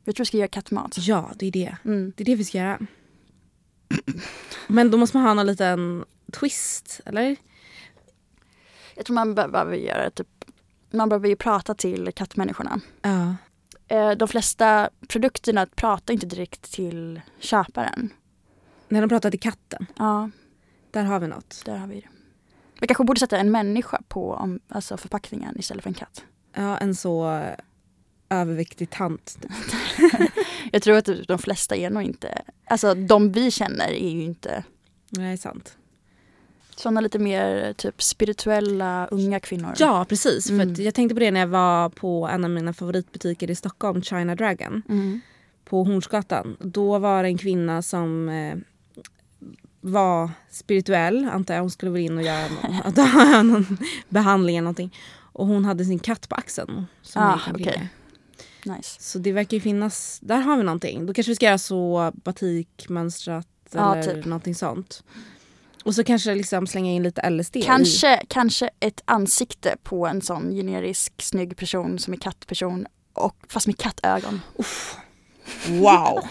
[0.04, 0.96] Jag tror vi ska göra kattmat.
[1.00, 1.78] Ja, det är det.
[1.86, 2.14] Mm.
[2.18, 2.80] Det är det vi ska göra.
[4.68, 7.36] Men då måste man ha någon liten twist, eller?
[8.96, 10.28] Jag tror man be- behöver göra typ,
[10.92, 12.80] man behöver ju prata till kattmänniskorna.
[13.02, 13.36] Ja.
[13.88, 18.10] Eh, De flesta produkterna pratar inte direkt till köparen.
[18.88, 20.30] När de pratar till katten, Ja,
[20.92, 21.62] där har vi något.
[21.66, 22.08] där har vi det.
[22.82, 26.24] Vi kanske borde sätta en människa på alltså förpackningen istället för en katt.
[26.54, 27.44] Ja, en så
[28.30, 29.38] överviktig tant.
[29.42, 29.52] typ.
[30.72, 34.64] Jag tror att de flesta är nog inte, alltså de vi känner är ju inte
[35.10, 35.78] Nej, sant.
[36.80, 39.74] Sådana lite mer typ spirituella unga kvinnor.
[39.78, 40.48] Ja, precis.
[40.48, 40.72] För Mm.
[40.72, 44.02] att jag tänkte på det när jag var på en av mina favoritbutiker i Stockholm,
[44.02, 44.82] China Dragon.
[44.90, 45.22] Mm.
[45.66, 46.58] på Hornsgatan.
[46.60, 48.56] Då var det en kvinna som eh,
[49.82, 51.62] var spirituell, antar jag.
[51.62, 53.78] Hon skulle väl in och göra någon, någon
[54.10, 54.96] behandling eller någonting.
[55.34, 56.86] Och hon hade sin katt på axeln.
[57.02, 57.88] Som Ah, med.
[58.66, 58.96] Nice.
[59.02, 61.06] Så det verkar ju finnas, där har vi någonting.
[61.06, 64.26] Då kanske vi ska göra så batikmönstrat Ja, eller typ.
[64.26, 65.04] någonting sånt.
[65.90, 67.62] Och så kanske liksom slänga in lite LSD i.
[67.62, 73.68] Kanske, kanske ett ansikte på en sån generisk snygg person som är kattperson och fast
[73.68, 74.42] med kattögon.
[75.68, 76.20] Wow!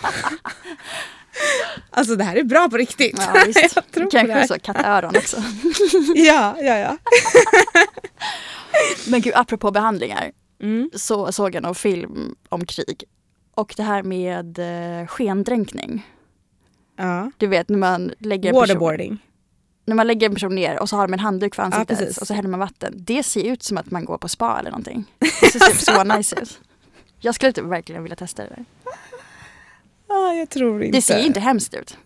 [1.90, 3.14] alltså det här är bra på riktigt.
[3.18, 3.76] Ja, visst.
[3.76, 4.42] jag tror på det Kanske här.
[4.42, 5.36] också kattöron också.
[6.14, 6.96] Ja, ja, ja.
[9.06, 10.30] Men gud, apropå behandlingar
[10.62, 10.90] Mm.
[10.94, 13.04] så såg jag någon film om krig.
[13.54, 14.58] Och det här med
[15.00, 16.06] eh, skendränkning.
[16.96, 17.30] ja.
[17.36, 19.18] Du vet när man lägger en person, Waterboarding.
[19.88, 22.18] När man lägger en person ner och så har de en handduk för ansiktet precis.
[22.18, 22.94] och så häller man vatten.
[22.96, 25.04] Det ser ut som att man går på spa eller någonting.
[25.18, 26.60] Det ser typ så nice ut.
[27.20, 28.64] Jag skulle typ verkligen vilja testa det där.
[30.08, 30.98] Ja, jag tror inte.
[30.98, 31.98] Det ser ju inte hemskt ut.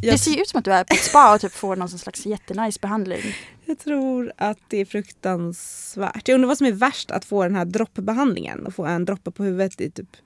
[0.00, 1.88] jag, Det ser ut som att du är på ett spa och typ får någon
[1.88, 3.22] slags jättenice behandling.
[3.64, 6.28] jag tror att det är fruktansvärt.
[6.28, 9.30] Jag undrar vad som är värst, att få den här droppbehandlingen och få en droppe
[9.30, 10.16] på huvudet i typ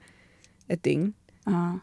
[0.69, 1.13] ett dygn.
[1.45, 1.79] Ja.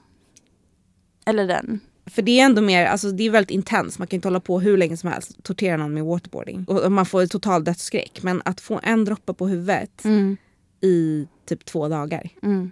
[1.26, 1.80] Eller den.
[2.06, 4.60] För det är ändå mer, alltså det är väldigt intens, man kan inte hålla på
[4.60, 6.66] hur länge som helst, tortera någon med waterboarding.
[6.66, 8.24] Och man får total dödsskräck.
[8.24, 10.38] Men att få en droppe på huvudet Mm.
[10.82, 12.72] i typ två dagar, Mm.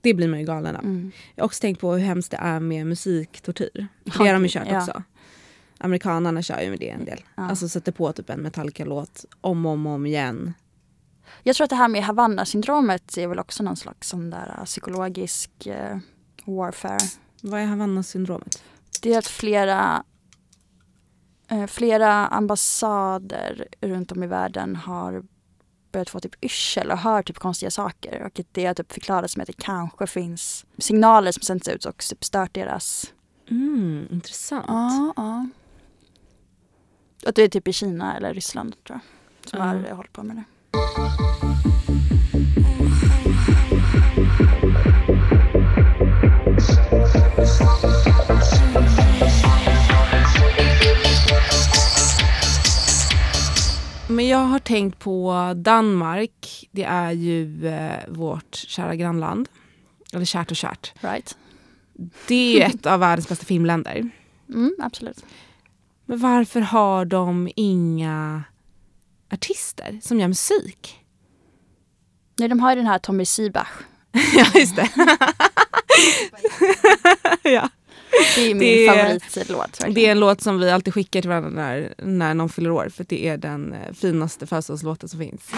[0.00, 0.84] det blir man ju galen av.
[0.84, 1.12] Mm.
[1.34, 3.86] Jag har också tänkt på hur hemskt det är med musiktortyr.
[4.04, 4.78] Det har de ju kört ja.
[4.78, 5.02] också.
[5.78, 7.20] Amerikanerna kör ju med det en del.
[7.36, 7.48] Ja.
[7.48, 10.54] Alltså sätter på typ en Metallica-låt om och om, om igen.
[11.42, 15.50] Jag tror att det här med Havanna-syndromet är väl också någon slags sån där psykologisk
[15.66, 15.98] uh,
[16.44, 16.98] warfare.
[17.42, 18.62] Vad är Havanna-syndromet?
[19.02, 20.04] Det är att flera,
[21.48, 25.22] eh, flera ambassader runt om i världen har
[25.92, 28.22] börjat få typ yrsel och hör typ konstiga saker.
[28.22, 31.98] Och det har typ förklarats med att det kanske finns signaler som sänds ut och
[31.98, 33.12] typ stört deras...
[33.50, 34.64] Mm, intressant.
[34.68, 35.48] Ja, ja.
[37.26, 39.00] Och det är typ i Kina eller Ryssland tror
[39.42, 39.50] jag.
[39.50, 39.64] Som Ja.
[39.64, 40.44] har hållit på med det.
[54.18, 56.68] Men jag har tänkt på Danmark.
[56.70, 59.48] Det är ju eh, vårt kära grannland.
[60.12, 60.92] Eller kärt och kärt.
[61.00, 61.36] Right?
[62.26, 64.10] Det är ju ett av världens bästa filmländer.
[64.48, 65.24] Mm, absolut.
[66.06, 68.44] Men varför har de inga
[69.32, 70.98] artister som gör musik?
[72.38, 73.68] Nej, de har ju den här Tommy Sibach.
[74.12, 74.88] ja, just det.
[77.50, 77.68] ja.
[78.36, 79.58] Det är min Det- favoritlåt.
[79.60, 79.94] verkligen.
[79.94, 82.88] Det är en låt som vi alltid skickar till varandra när, när någon fyller år
[82.96, 85.50] för det är den eh, finaste födelsedagslåten som finns.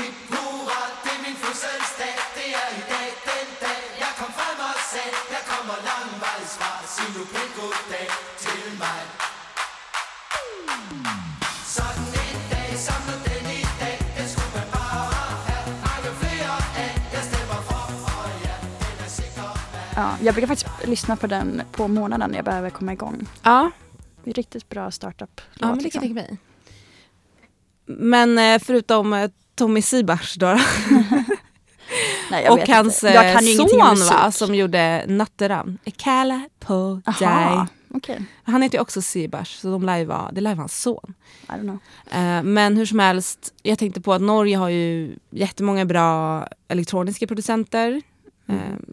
[20.00, 23.26] Ja, jag brukar faktiskt lyssna på den på månaden när jag behöver komma igång.
[23.42, 23.70] Ja,
[24.24, 26.00] Det är riktigt bra startup ja men det liksom.
[26.00, 26.38] kan jag tänka mig.
[27.98, 30.46] Men eh, förutom eh, Tommy Sibars då,
[32.30, 35.78] Nej, och hans eh, son va, som gjorde Natteravn.
[35.96, 37.66] Kalla på dig.
[37.94, 38.22] okej.
[38.42, 41.14] Han heter ju också Sibars så de lär ju vara, det lär vara hans son.
[41.42, 41.78] I don't know.
[42.44, 48.02] Men hur som helst, jag tänkte på att Norge har ju jättemånga bra elektroniska producenter.
[48.46, 48.84] Mm.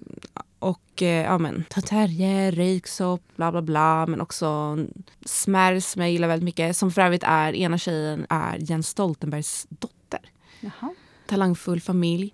[0.59, 4.05] Och eh, ja men Terje, Röyksopp, bla bla bla.
[4.07, 4.77] Men också
[5.25, 6.77] Smärs som jag gillar väldigt mycket.
[6.77, 10.19] Som för övrigt är, ena tjejen är Jens Stoltenbergs dotter.
[10.59, 10.93] Jaha.
[11.27, 12.33] Talangfull familj.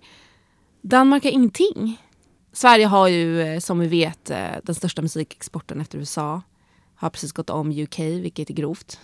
[0.82, 2.00] Danmark har ingenting.
[2.52, 6.42] Sverige har ju eh, som vi vet eh, den största musikexporten efter USA.
[6.94, 9.00] Har precis gått om UK, vilket är grovt.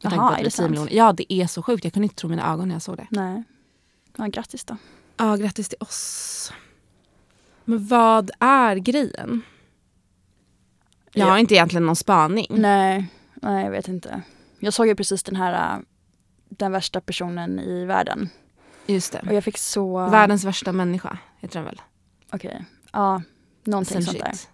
[0.00, 0.70] Jaha, är det sant?
[0.70, 0.92] miljoner.
[0.92, 1.84] Ja, det är så sjukt.
[1.84, 3.06] Jag kunde inte tro mina ögon när jag såg det.
[3.10, 3.42] Nej.
[4.16, 4.76] Ja, grattis då.
[5.16, 6.52] Ja, grattis till oss.
[7.64, 9.42] Men vad är grejen?
[11.12, 11.38] Jag har Ja.
[11.38, 12.46] inte egentligen någon spaning.
[12.50, 14.22] Nej, nej jag vet inte.
[14.60, 15.80] Jag såg ju precis den här äh,
[16.48, 18.28] den värsta personen i världen.
[18.86, 19.20] Just det.
[19.26, 20.06] Och jag fick så...
[20.08, 21.80] Världens värsta människa heter den väl?
[22.32, 22.64] Okej.
[22.92, 23.22] Ja,
[23.64, 24.30] någonting Sen sånt där.
[24.32, 24.48] shit.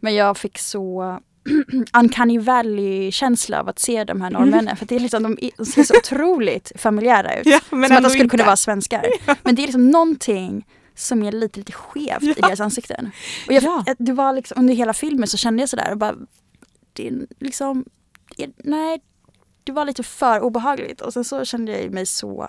[0.00, 1.18] Men jag fick så
[1.98, 4.76] uncanny valley-känsla av att se de här norrmännen.
[4.76, 7.46] För det är liksom, de, ser så otroligt familjära ut.
[7.46, 9.04] Ja, men som att de skulle kunna vara svenskar.
[9.42, 12.46] Men det är liksom någonting som är lite, lite skevt i Ja.
[12.46, 13.10] deras ansikten.
[13.46, 13.84] Och jag, Ja.
[13.98, 16.14] det var liksom, under hela filmen så kände jag sådär och bara,
[16.92, 17.84] det är liksom,
[18.36, 19.00] det nej,
[19.64, 21.00] det var lite för obehagligt.
[21.00, 22.48] Och sen så kände jag mig så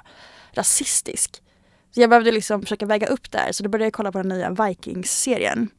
[0.52, 1.42] rasistisk.
[1.92, 4.30] Så jag behövde liksom försöka väga upp där så då började jag kolla på den
[4.30, 5.70] nya Vikings-serien.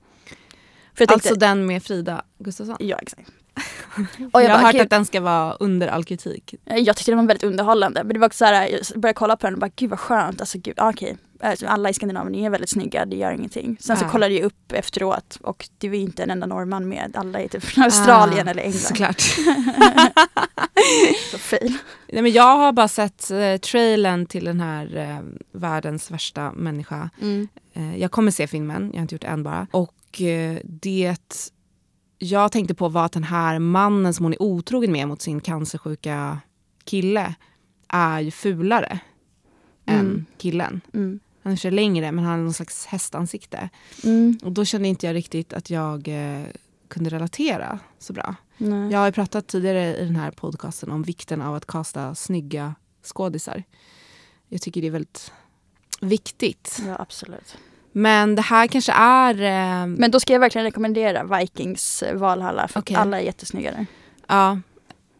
[0.97, 2.77] Tänkte, Alltså den med Frida Gustafsson.
[2.81, 3.31] ja exakt.
[4.19, 6.55] Jag, Och jag, har bara, hört gud, att den ska vara under all kritik.
[6.65, 8.05] jag tyckte den var väldigt underhållande.
[8.05, 10.41] Men det var också såhär, jag började kolla på den och bara gud vad skönt.
[10.41, 11.17] Alltså gud, ah, okej.
[11.41, 13.77] Alltså, alla i Skandinavien är väldigt snygga, det gör ingenting.
[13.81, 14.09] Sen så Ja.
[14.09, 17.13] kollade jag upp efteråt och det var inte en enda norrman med.
[17.17, 18.81] Alla är typ från Australien Ah, eller England.
[18.81, 19.21] Såklart.
[21.31, 21.75] Så fail.
[22.13, 25.19] Nej, men jag har bara sett eh, trailern till den här eh,
[25.53, 27.11] världens värsta människa.
[27.23, 27.49] Mm.
[27.75, 29.67] Eh, jag kommer se filmen, jag har inte gjort än bara.
[29.71, 31.17] Och eh, det
[32.19, 35.41] jag tänkte på var att den här mannen som hon är otrogen med mot sin
[35.41, 36.41] cancersjuka
[36.85, 37.35] kille
[37.89, 38.99] är ju fulare
[39.89, 40.01] Mm.
[40.01, 40.81] än killen.
[40.95, 41.21] Mm.
[41.43, 43.69] Han är för längre men han har någon slags hästansikte.
[44.05, 44.39] Mm.
[44.43, 46.43] Och då kände inte jag riktigt att jag eh,
[46.89, 48.35] kunde relatera så bra.
[48.57, 48.93] Nej.
[48.93, 53.63] Jag har pratat tidigare i den här podcasten om vikten av att kasta snygga skådisar.
[54.49, 55.33] Jag tycker det är väldigt
[56.01, 56.83] viktigt.
[56.87, 57.57] Ja absolut.
[57.99, 59.35] Men det här kanske är...
[59.35, 63.87] Eh, Men då ska jag verkligen rekommendera Vikings Valhalla för att alla är jättesnygga där.
[64.27, 64.61] ja,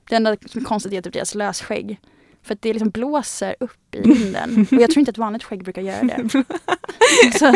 [0.09, 2.01] Det enda som är konstigt är typ deras lösskägg.
[2.43, 4.67] För att det liksom blåser upp i vinden.
[4.73, 6.29] Och jag tror inte att vanligt skägg brukar göra det.
[7.39, 7.53] Så,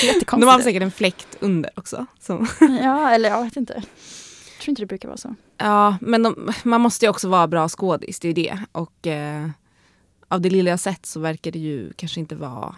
[0.00, 2.06] det är de har säkert en fläkt under också.
[2.20, 2.46] Så.
[2.82, 3.72] Ja, eller jag vet inte.
[3.74, 5.34] Jag tror inte det brukar vara så.
[5.56, 8.58] Ja, men de, man måste ju också vara bra skådis, det är ju det.
[8.72, 9.48] Och eh,
[10.28, 12.74] av det lilla jag sett så verkar det ju kanske inte vara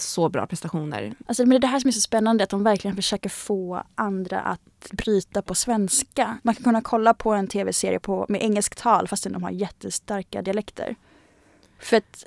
[0.00, 1.14] så bra prestationer.
[1.26, 3.82] Alltså, men det är det här som är så spännande, att de verkligen försöker få
[3.94, 6.38] andra att bryta på svenska.
[6.42, 10.42] Man kan kunna kolla på en tv-serie på, med engelsk tal fastän de har jättestarka
[10.42, 10.96] dialekter.
[11.78, 12.24] För att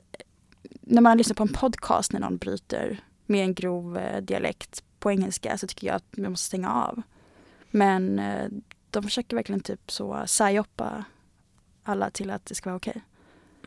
[0.82, 5.12] när man lyssnar på en podcast när någon bryter med en grov eh, dialekt på
[5.12, 7.02] engelska så tycker jag att man måste stänga av.
[7.72, 8.50] Men eh,
[8.90, 11.06] de försöker verkligen typ så psyopa
[11.84, 13.02] alla till att det ska vara okej.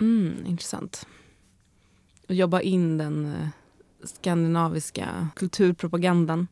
[0.01, 1.07] Mm, intressant.
[2.29, 3.49] Och jobba in den eh,
[4.05, 6.49] skandinaviska kulturpropagandan.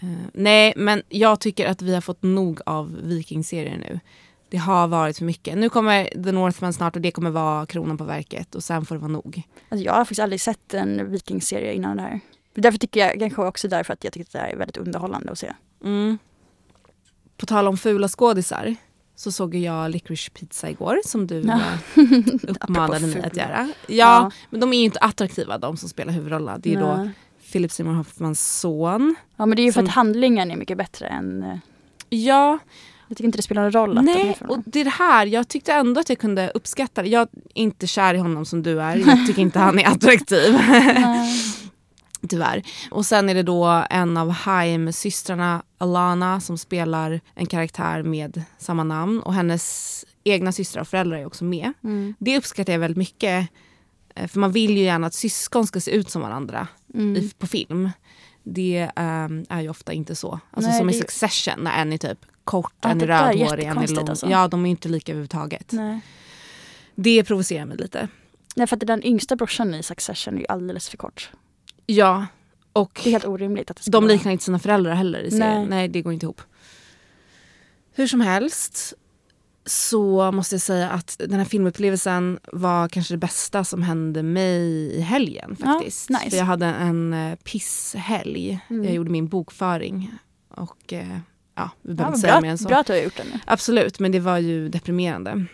[0.00, 4.00] Eh, nej, men jag tycker att vi har fått nog av vikingserier nu.
[4.48, 5.58] Det har varit för mycket.
[5.58, 8.94] Nu kommer The Northman snart och det kommer vara kronan på verket och sen får
[8.94, 9.42] det vara nog.
[9.68, 12.20] Alltså jag har faktiskt aldrig sett en vikingserie innan det här.
[12.54, 15.32] Därför tycker jag kanske också därför att jag tycker att det här är väldigt underhållande
[15.32, 15.52] att se.
[15.84, 16.18] Mm.
[17.36, 18.76] På tal om fula skådisar
[19.16, 21.60] så såg jag Licorice Pizza igår som du Ja.
[21.96, 22.02] eh,
[22.48, 23.68] uppmanade mig att göra.
[23.86, 26.58] Ja, men de är ju inte attraktiva de som spelar huvudrollerna.
[26.58, 27.10] Det är ju då Nej.
[27.52, 29.14] Philip Seymour Hoffmans son.
[29.36, 31.42] Ja men det är ju för Som- att handlingen är mycket bättre än...
[31.42, 31.56] eh,
[32.08, 32.58] Ja,
[33.08, 34.90] Jag tycker inte det spelar någon roll att de är nej, och det är det
[34.90, 35.26] här.
[35.26, 37.08] Jag tyckte ändå att jag kunde uppskatta det.
[37.08, 38.96] Jag är inte kär i honom som du är.
[38.96, 40.58] Jag tycker inte han är attraktiv.
[42.28, 42.62] Tyvärr.
[42.90, 48.84] Och sen är det då en av Haim-systrarna, Alana, som spelar en karaktär med samma
[48.84, 49.20] namn.
[49.20, 51.72] Och hennes egna systrar och föräldrar är också med.
[51.84, 52.14] Mm.
[52.18, 53.48] Det uppskattar jag väldigt mycket.
[54.14, 57.16] eh, För man vill ju gärna att syskon ska se ut som varandra Mm.
[57.16, 57.90] i, på film.
[58.42, 60.40] Det ehm, är ju ofta inte så.
[60.50, 63.78] Alltså Nej, som i Succession när en är typ kort, Ja, en är rödhårig, en
[63.78, 64.08] är lång.
[64.08, 64.30] alltså.
[64.30, 65.72] Ja, de är inte lika överhuvudtaget.
[65.72, 66.00] Nej.
[66.94, 68.08] Det provocerar mig lite.
[68.56, 71.30] Nej för att den yngsta brorsan i Succession är ju alldeles för kort.
[71.86, 72.26] Ja,
[72.72, 75.30] och Det är helt orimligt att det de vara- liknar inte sina föräldrar heller i
[75.30, 75.60] serien.
[75.60, 75.66] Nej.
[75.68, 75.88] Nej.
[75.88, 76.40] det går inte ihop.
[77.94, 78.94] Hur som helst
[79.66, 84.60] så måste jag säga att den här filmupplevelsen var kanske det bästa som hände mig
[84.96, 86.10] i helgen Ja, faktiskt.
[86.10, 86.30] nice.
[86.30, 88.60] För jag hade en eh, pisshelg.
[88.70, 88.84] Mm.
[88.84, 90.12] Jag gjorde min bokföring.
[90.48, 91.18] Och eh,
[91.54, 92.68] ja, vi Ja, behöver inte säga mer än så.
[92.68, 93.40] bra att du har gjort det nu.
[93.46, 95.44] Absolut, men det var ju deprimerande.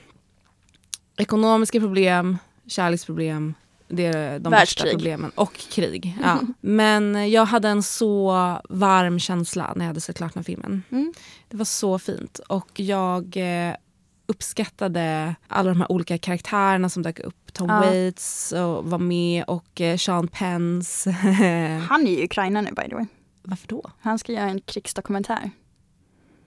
[1.17, 3.55] Ekonomiska problem, kärleksproblem,
[3.89, 5.31] det är de värsta problemen.
[5.35, 6.17] Och krig.
[6.23, 6.41] Ja.
[6.61, 8.33] Men jag hade en så
[8.69, 10.83] varm känsla när jag hade sett klart den filmen.
[10.91, 11.13] Mm.
[11.49, 12.39] Det var så fint.
[12.49, 13.75] Och jag eh,
[14.27, 17.53] uppskattade alla de här olika karaktärerna som dök upp.
[17.53, 17.81] Tom Ja.
[17.81, 21.11] Waits och var med och eh, Sean Pence.
[21.89, 23.07] Han är i Ukraina nu by the way.
[23.43, 23.91] Varför då?
[24.01, 25.51] Han ska göra en krigsdokumentär.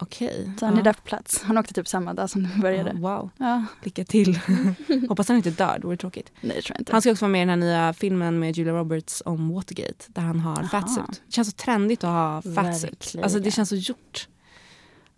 [0.02, 0.52] Okej.
[0.60, 0.80] Så han Ja.
[0.80, 1.42] är där på plats.
[1.44, 2.90] Han åkte typ samma dag som det började.
[2.90, 3.66] Ja, wow, Ja.
[3.84, 4.40] lycka till.
[5.10, 6.32] Hoppas han inte dör, det vore tråkigt.
[6.42, 6.92] Nej det tror jag inte.
[6.92, 10.06] Han ska också vara med i den här nya filmen med Julia Roberts om Watergate
[10.08, 11.22] där han har fatsuit.
[11.28, 13.16] Det känns så trendigt att ha fatsuit.
[13.24, 14.28] Alltså det känns så gjort.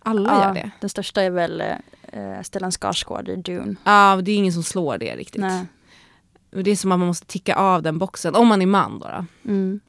[0.05, 0.71] Alla ja, gör det.
[0.79, 3.75] Den största är väl eh, Stellan Skarsgård i Dune.
[3.83, 5.41] Ja, det är ingen som slår det riktigt.
[5.41, 5.65] Nej.
[6.51, 9.07] Det är som att man måste ticka av den boxen, om man är man då.
[9.07, 9.79] då Mm.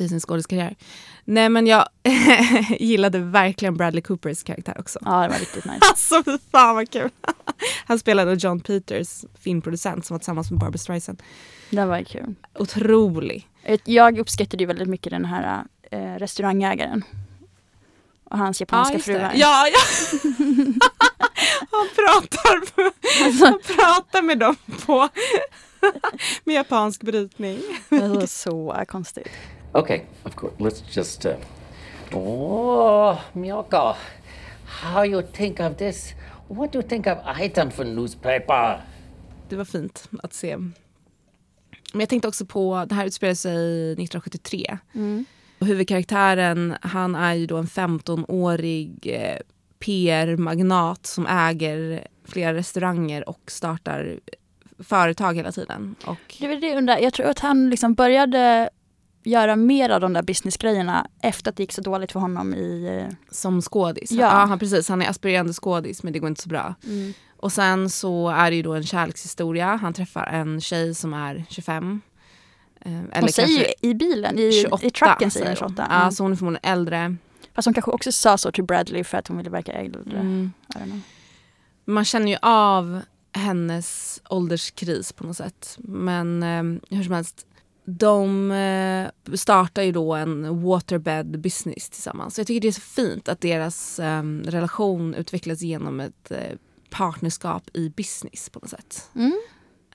[0.00, 0.76] I sin skådiskarriär.
[1.24, 1.88] Nej men jag
[2.78, 4.98] gillade verkligen Bradley Coopers karaktär också.
[5.04, 5.78] Ja det var riktigt nice.
[5.90, 7.10] Alltså fy fan vad kul.
[7.86, 11.22] Han spelade John Peters, filmproducent som var tillsammans med Barbra Streisand.
[11.70, 12.34] Det var kul.
[12.54, 13.48] Otrolig.
[13.84, 17.04] Jag uppskattade ju väldigt mycket den här eh, restaurangägaren.
[18.24, 19.02] Och hans japanska det.
[19.02, 19.32] fruar.
[19.34, 19.80] Ja, ja.
[21.70, 22.90] Han pratar, på,
[23.24, 25.08] Alltså, han pratar med dem på
[26.44, 27.58] med japansk brytning.
[27.88, 29.28] det var så konstigt.
[29.74, 30.54] Okay, of course.
[30.58, 31.26] Let's just.
[31.26, 31.36] Uh...
[32.12, 33.96] Oh, Miyoko,
[34.64, 36.14] how you think of this?
[36.48, 38.80] What do you think of item for newspaper?
[39.48, 40.56] Det var fint att se.
[40.56, 44.78] Men jag tänkte också på, det här utspelar sig 1973.
[44.94, 45.24] Mm.
[45.58, 49.38] Och huvudkaraktären, han är ju då en 15-årig eh,
[49.78, 54.20] PR-magnat som äger flera restauranger och startar
[54.78, 55.94] företag hela tiden.
[56.06, 56.98] Och, Det var det jag undrar.
[56.98, 58.70] Jag tror att han liksom började
[59.26, 63.06] göra mer av de där businessgrejerna efter att det gick så dåligt för honom i...
[63.30, 64.10] som skådis.
[64.12, 64.18] Ja.
[64.26, 64.28] Ja.
[64.44, 66.74] han, precis, han är aspirerande skådis men det går inte så bra.
[67.36, 69.76] Och sen så är det ju då en kärlekshistoria.
[69.76, 72.00] Han träffar en tjej som är 25.
[72.80, 74.86] Eh, Eller Hon säger ju i bilen, i, 28.
[74.86, 75.70] i trucken säger hon säger hon.
[75.76, 75.86] 28.
[75.90, 76.12] Ja, Mm.
[76.12, 77.16] så hon är förmodligen äldre.
[77.54, 80.18] Fast hon kanske också sa så till Bradley för att hon ville verka äldre.
[80.18, 80.52] Mm.
[81.84, 83.00] Man känner ju av
[83.32, 85.76] hennes ålderskris på något sätt.
[85.78, 87.46] Men eh, hur som helst,
[87.84, 92.34] de eh, startar ju då en waterbed business tillsammans.
[92.34, 96.56] Så jag tycker det är så fint att deras eh, relation utvecklas genom ett eh,
[96.90, 99.10] partnerskap i business på något sätt.
[99.14, 99.40] Mm.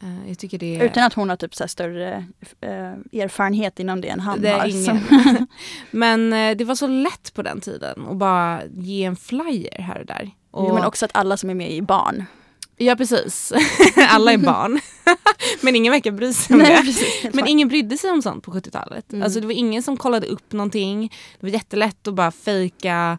[0.01, 0.79] Eh, det.
[0.85, 2.25] Utan att hon har typ så större
[3.13, 4.67] erfarenhet inom det än han det har.
[4.67, 4.99] ingen.
[5.91, 10.05] Men det var så lätt på den tiden att bara ge en flyer här och
[10.05, 10.31] där.
[10.51, 12.25] Och, Jo, men också att alla som är med är barn.
[12.81, 13.53] Ja precis,
[14.09, 14.79] alla är barn.
[15.61, 16.81] men ingen verkar bry sig om Nej, det.
[16.81, 17.33] precis.
[17.33, 19.13] Men ingen brydde sig om sånt på 70-talet.
[19.13, 19.23] Mm.
[19.23, 21.13] Alltså det var ingen som kollade upp någonting.
[21.39, 23.17] Det var jättelätt att bara fejka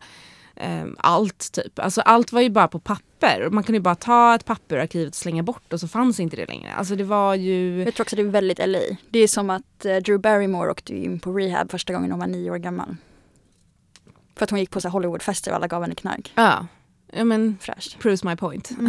[0.57, 1.79] eh, allt typ.
[1.79, 3.49] Alltså allt var ju bara på papper.
[3.51, 6.21] Man kunde ju bara ta ett papper ur arkivet och slänga bort och så fanns
[6.21, 6.73] inte det längre.
[6.73, 7.85] Alltså det var ju...
[7.85, 8.79] Jag tror också det är väldigt LA.
[9.11, 12.27] Det är som att eh, Drew Barrymore åkte in på rehab första gången hon var
[12.27, 12.97] nio år gammal.
[14.37, 16.33] För att hon gick på så Hollywoodfester och alla gav henne knark.
[16.35, 16.67] Ja,
[17.13, 17.99] ja men Fräscht.
[17.99, 18.71] proves my point.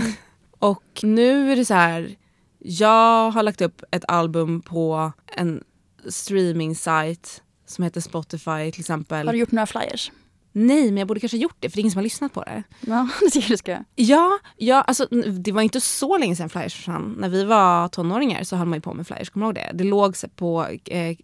[0.62, 2.16] Och nu är det så här,
[2.59, 5.64] jag har lagt upp ett album på en
[6.09, 7.30] streaming site
[7.66, 9.28] som heter Spotify till exempel.
[9.28, 10.12] Har du gjort några flyers?
[10.51, 12.34] Nej, men jag borde kanske ha gjort det för det är ingen som har lyssnat
[12.34, 12.64] på det.
[12.80, 13.84] Ja, det tycker du ska.
[13.95, 15.05] Ja, ja alltså,
[15.39, 17.16] det var inte så länge sedan flyers försvann.
[17.20, 19.78] När vi var tonåringar så höll man ju på med flyers, kommer du ihåg det?
[19.78, 21.18] Det låg på eh,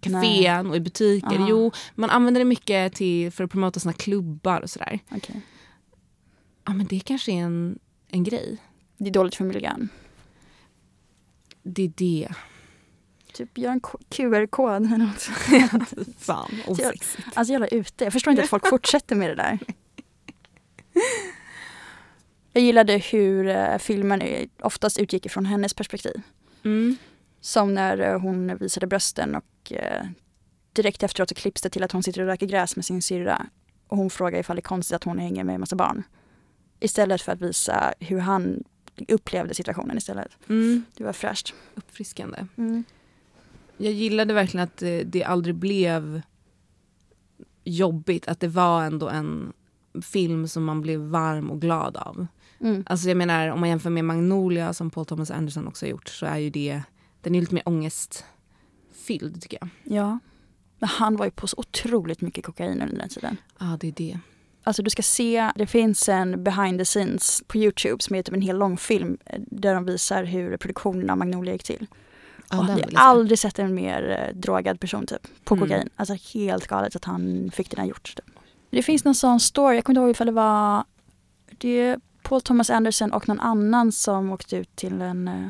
[0.00, 1.36] kafén och i butiker.
[1.36, 1.46] Aha.
[1.50, 4.98] Jo, man använde det mycket till, för att promota sina klubbar och sådär.
[5.10, 5.42] Okej.
[6.66, 7.78] Ja men det kanske är en,
[8.08, 8.58] en grej.
[8.96, 9.88] Det är dåligt för miljön.
[11.62, 12.28] Det är det.
[13.32, 15.22] typ göra en QR-kod eller något.
[16.18, 17.26] Fan, osexigt.
[17.34, 18.04] Alltså jävla ute.
[18.04, 19.58] Jag förstår inte att folk fortsätter med det där.
[22.52, 24.22] Jag gillade hur eh, filmen
[24.62, 26.22] oftast utgick ifrån hennes perspektiv.
[26.64, 26.96] Mm.
[27.40, 30.06] Som när eh, hon visade brösten och eh,
[30.72, 33.46] direkt efteråt så klipps det till att hon sitter och röker gräs med sin syrra.
[33.88, 36.02] Och hon frågar ifall det är konstigt att hon hänger med en massa barn.
[36.80, 38.64] Istället för att visa hur han
[39.08, 40.38] upplevde situationen istället.
[40.48, 40.84] Mm.
[40.94, 41.54] Det var fräscht.
[41.74, 42.46] Uppfriskande.
[42.56, 42.84] Mm.
[43.76, 46.22] Jag gillade verkligen att det, det aldrig blev
[47.64, 48.28] jobbigt.
[48.28, 49.52] Att det var ändå en
[50.02, 52.26] film som man blev varm och glad av.
[52.60, 52.84] Mm.
[52.86, 56.08] Alltså jag menar om man jämför med Magnolia som Paul Thomas Anderson också har gjort
[56.08, 56.82] så är ju det,
[57.20, 59.68] den är lite mer ångestfylld tycker jag.
[59.98, 60.18] Ja.
[60.78, 63.36] Men han var ju på så otroligt mycket kokain under den tiden.
[63.58, 64.18] Ja det är det.
[64.66, 68.34] Alltså du ska se, det finns en behind the scenes på Youtube som är typ
[68.34, 71.86] en hel långfilm eh, där de visar hur produktionen av Magnolia gick till.
[72.50, 75.68] Ja, och den jag har aldrig sett en mer eh, drogad person typ, på Mm.
[75.68, 75.88] kokain.
[75.96, 78.14] Alltså helt galet att han fick det där gjort.
[78.16, 78.30] Typ.
[78.70, 80.84] Det finns någon sån story, jag kommer inte ihåg ifall det var
[81.58, 85.46] det är Paul Thomas Anderson och någon annan som åkte ut till en eh,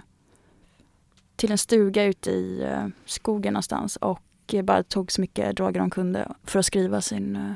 [1.37, 2.69] till en stuga ute i
[3.07, 4.21] skogen någonstans och
[4.65, 7.53] bara tog så mycket droger de kunde för att skriva sin, eh,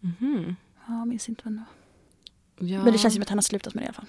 [0.00, 0.56] Mhm.
[0.90, 2.68] Ja, jag minns inte vad det var.
[2.68, 2.84] Ja.
[2.84, 4.06] Men det känns som att han har slutat med det i alla fall.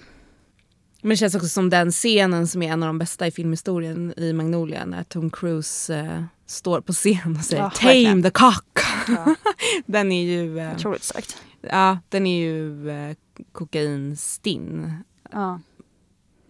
[1.02, 4.14] Men det känns också som den scenen som är en av de bästa i filmhistorien
[4.16, 8.22] i Magnolia när Tom Cruise eh, står på scen och säger Ja, “Tame verkligen.
[8.22, 8.78] the cock”.
[9.08, 9.34] Ja,
[9.86, 11.42] Den är ju, eh, otroligt starkt.
[11.60, 13.16] ja, den är ju eh,
[13.52, 14.92] kokainstinn
[15.32, 15.60] Ja.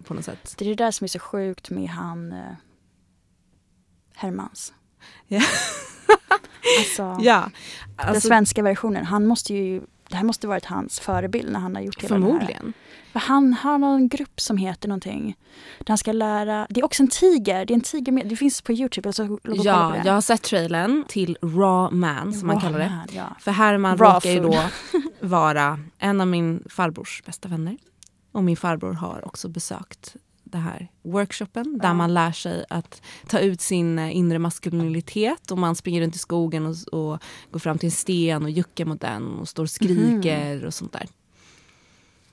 [0.04, 0.54] på något sätt.
[0.58, 2.52] Det är det där som är så sjukt med han eh,
[4.14, 4.72] Hermans.
[5.26, 5.40] Ja.
[6.78, 7.50] Alltså, Ja,
[7.96, 9.04] den alltså, svenska versionen.
[9.04, 9.82] Han måste ju,
[10.12, 12.72] det här måste varit hans förebild när han har gjort hela förmodligen.
[13.12, 15.36] För Han har någon grupp som heter någonting.
[15.78, 18.36] Där han ska lära, det är också en tiger, det är en tiger med, det
[18.36, 19.12] finns på Youtube.
[19.16, 22.88] Kolla på Ja, jag har sett trailern till Raw Man som man Wow, kallar det.
[22.90, 23.36] man, Ja.
[23.40, 24.62] För Herman Raw råkar ju då
[25.28, 27.76] vara en av min farbrors bästa vänner.
[28.32, 30.16] Och min farbror har också besökt
[30.52, 35.58] det här workshopen där man lär sig att ta ut sin eh, inre maskulinitet och
[35.58, 37.18] man springer runt i skogen och, och
[37.50, 40.92] går fram till en sten och juckar mot den och står och skriker och sånt
[40.92, 41.06] där.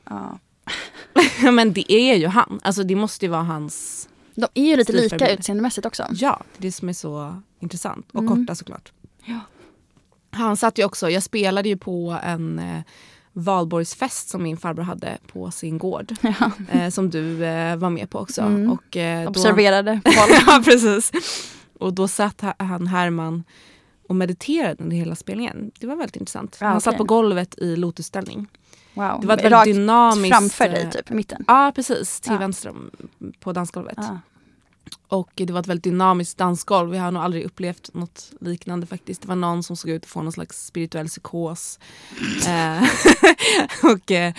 [0.09, 0.39] Ja.
[1.51, 4.93] Men det är ju han, alltså det måste ju vara hans, De är ju lite
[4.93, 6.05] lika utseendemässigt också.
[6.11, 8.35] ja det är det som är så intressant och Mm.
[8.35, 8.91] korta såklart.
[9.25, 9.39] Ja.
[10.31, 12.81] Han satt ju också, jag spelade ju på en eh,
[13.43, 16.15] valborgsfest som min farbror hade på sin gård.
[16.21, 16.51] Ja.
[16.71, 18.41] Eh, som du eh, var med på också.
[18.41, 18.71] Mm.
[18.71, 20.01] Och, eh, då, Observerade.
[20.47, 21.11] ja precis.
[21.79, 23.43] Och då satt ha- han Herman
[24.09, 25.71] och mediterade under hela spelningen.
[25.79, 26.57] Det var väldigt intressant.
[26.61, 26.97] Ja, han satt okej.
[26.97, 28.47] på golvet i lotusställning.
[28.93, 29.17] Wow.
[29.21, 30.35] Det var ett Rakt väldigt dynamiskt...
[30.35, 31.43] framför dig eh, typ, i mitten.
[31.47, 32.37] Ja precis, till Ja.
[32.39, 32.89] vänster om,
[33.39, 33.97] på dansgolvet.
[33.97, 34.19] Ja.
[35.07, 36.95] Och det var ett väldigt dynamiskt dansgolv.
[36.95, 39.21] Jag har nog aldrig upplevt något liknande faktiskt.
[39.21, 41.79] Det var någon som såg ut att få någon slags spirituell psykos.
[42.47, 42.83] eh,
[43.93, 44.33] och eh,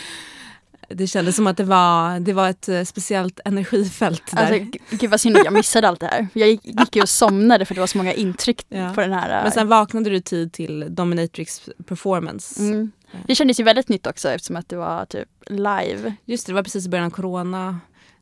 [0.88, 4.52] det kändes som att det var, det var ett eh, speciellt energifält där.
[4.52, 6.28] Alltså, gud vad synd att jag missade allt det här.
[6.32, 8.92] Jag gick, gick ju och somnade för det var så många intryck Ja.
[8.94, 9.36] på den här.
[9.38, 12.62] äh, Men sen vaknade du tid till Dominatrix performance.
[12.62, 12.92] mm.
[13.26, 16.14] Det kändes ju väldigt nytt också eftersom att det var typ live.
[16.24, 17.80] Just det, det var precis i början av corona.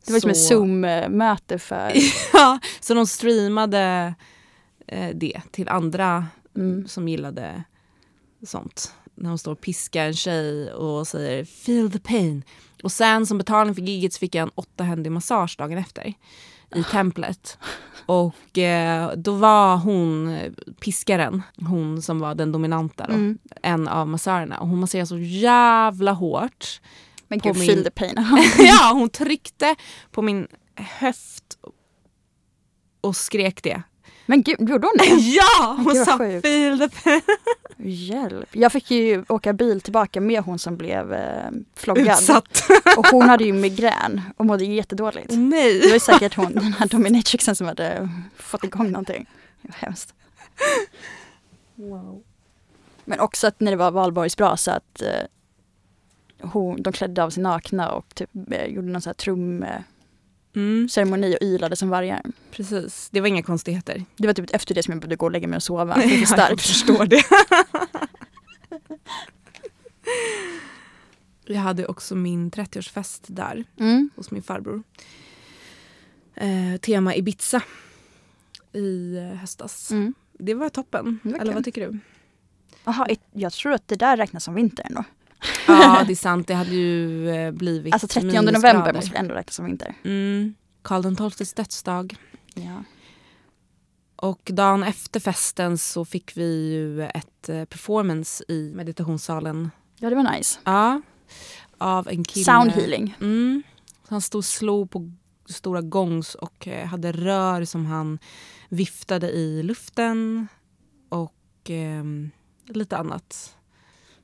[0.09, 1.93] Det var som ett Så- zoom-möte för...
[2.33, 4.15] ja, så de streamade
[4.87, 6.89] eh, det till andra Mm.
[6.89, 7.63] som gillade
[8.47, 8.95] sånt.
[9.15, 12.45] När hon står och piskar en tjej och säger feel the pain.
[12.83, 16.15] Och sen som betalning för giget så fick jag en åttahändig massage dagen efter
[16.75, 17.59] i templet.
[18.07, 23.39] Och eh, då var hon eh, piskaren, hon som var den dominanta då, Mm.
[23.63, 24.59] en av massörerna.
[24.61, 26.81] Och hon masserade så jävla hårt.
[27.29, 28.15] Men gud, feel the pain.
[28.59, 29.75] ja, hon tryckte
[30.11, 31.59] på min höft
[33.01, 33.83] och skrek det.
[34.27, 35.05] Men gud, gjorde hon det?
[35.21, 35.77] Ja!
[35.77, 37.21] Hon Gud, sa feel the pain.
[37.77, 38.49] Hjälp.
[38.57, 42.19] Jag fick ju åka bil tillbaka med hon som blev eh, floggad.
[42.19, 42.63] Utsatt.
[42.97, 45.31] Och hon hade ju migrän och mådde jättedåligt.
[45.31, 45.81] Nej.
[45.81, 49.27] Det var säkert hon, den här dominatrixen som hade fått igång någonting.
[49.63, 50.15] Det var hemskt.
[53.05, 55.09] Men också att när det var valborgsbrasa att eh,
[56.41, 59.85] hon, de klädde av sig nakna och typ, eh, gjorde någon sån här trumceremoni
[61.27, 62.23] Mm, och ylade som vargar.
[62.51, 64.05] precis, det var inga konstigheter.
[64.17, 65.95] Det var typ efter det som jag behövde gå och lägga mig och sova.
[66.01, 67.23] Det för Jag förstår det.
[71.55, 74.11] jag hade också min 30-årsfest där Mm.
[74.17, 74.83] hos min farbror.
[76.35, 77.63] Eh, tema Ibiza
[78.73, 79.91] i eh, höstas.
[79.91, 80.15] Mm.
[80.33, 81.21] Det var toppen.
[81.23, 81.99] Det var Eller vad tycker du?
[82.85, 85.05] Jaha, jag tror att det där räknas som vinter ändå.
[85.67, 86.47] Ja, det är sant.
[86.47, 88.53] Det hade ju eh, blivit Alltså 30 minusgrader.
[88.53, 89.95] november måste väl ändå räknas som vinter.
[90.05, 90.55] Mm.
[90.83, 92.17] Karl XIIs dödsdag.
[92.55, 92.85] Ja.
[94.17, 99.71] Och dagen efter festen så fick vi ju ett eh, performance i meditationssalen.
[99.99, 100.61] Ja, det var nice.
[100.65, 101.01] Ja.
[101.79, 102.45] Av en kille.
[102.45, 103.17] Sound healing.
[103.21, 103.63] Mm.
[104.09, 105.13] Han stod och slog på
[105.49, 108.19] stora gongs och eh, hade rör som han
[108.69, 110.49] viftade i luften.
[111.09, 111.35] Och
[111.67, 112.31] ehm,
[112.67, 113.55] lite annat.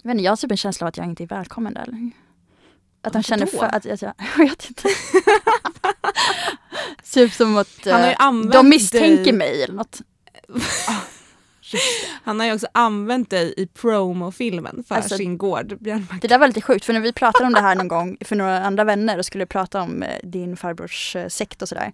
[0.05, 1.87] Jag, vet inte, jag har typ en känsla av att jag inte är välkommen där
[1.87, 2.11] längre.
[3.03, 4.89] Att Varför känner för att, att jag, jag vet inte.
[7.13, 7.87] typ som att
[8.17, 9.33] Han eh, de misstänker dig.
[9.33, 10.01] mig eller något.
[12.25, 16.19] Han har ju också använt dig i promofilmen för Alltså, sin gård, Björnbacka.
[16.23, 18.37] Det där var lite sjukt för när vi pratade om det här någon gång för
[18.37, 21.93] några andra vänner och skulle prata om eh, din farbrors eh, sekt och sådär.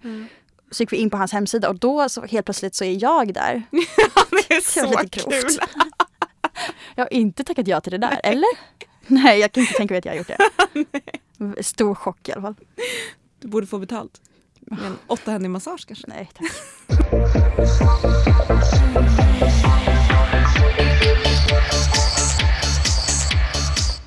[0.70, 3.34] Så gick vi in på hans hemsida och då så helt plötsligt så är jag
[3.34, 3.62] där.
[3.70, 5.60] det är Det var så lite kul.
[6.94, 8.48] Jag har inte tackat ja till det där, eller?
[9.06, 10.30] Nej, jag kan inte tänka mig att jag har gjort
[11.54, 11.62] det.
[11.62, 12.54] Stor chock i alla fall.
[13.38, 14.20] Du borde få betalt.
[14.60, 16.06] Med en åttahändig massage kanske.
[16.08, 16.50] Nej, tack.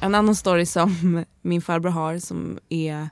[0.01, 3.09] En annan story som min farbror har som är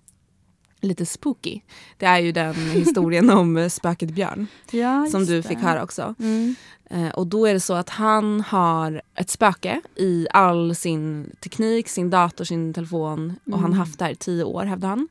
[0.82, 1.62] lite spooky.
[1.98, 5.48] Det är ju den historien om spöket Björn Ja, som du det.
[5.48, 6.16] fick höra också.
[6.20, 6.56] Mm.
[6.90, 11.88] Eh, och då är det så att han har ett spöke i all sin teknik,
[11.90, 13.36] sin dator, sin telefon.
[13.52, 15.08] Och han har haft det här i tio år hävdar han.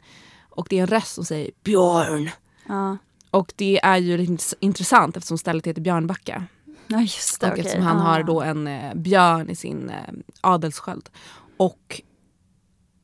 [0.48, 2.30] Och det är en röst som säger Björn.
[2.68, 2.96] Ja.
[3.30, 6.44] Och det är ju lite int- intressant eftersom stället heter Björnbacka.
[6.86, 7.46] ja, just det.
[7.46, 7.64] Och okej.
[7.64, 8.00] eftersom han Ah.
[8.00, 9.96] har då en eh, björn i sin eh,
[10.40, 11.08] adelssköld.
[11.56, 12.00] Och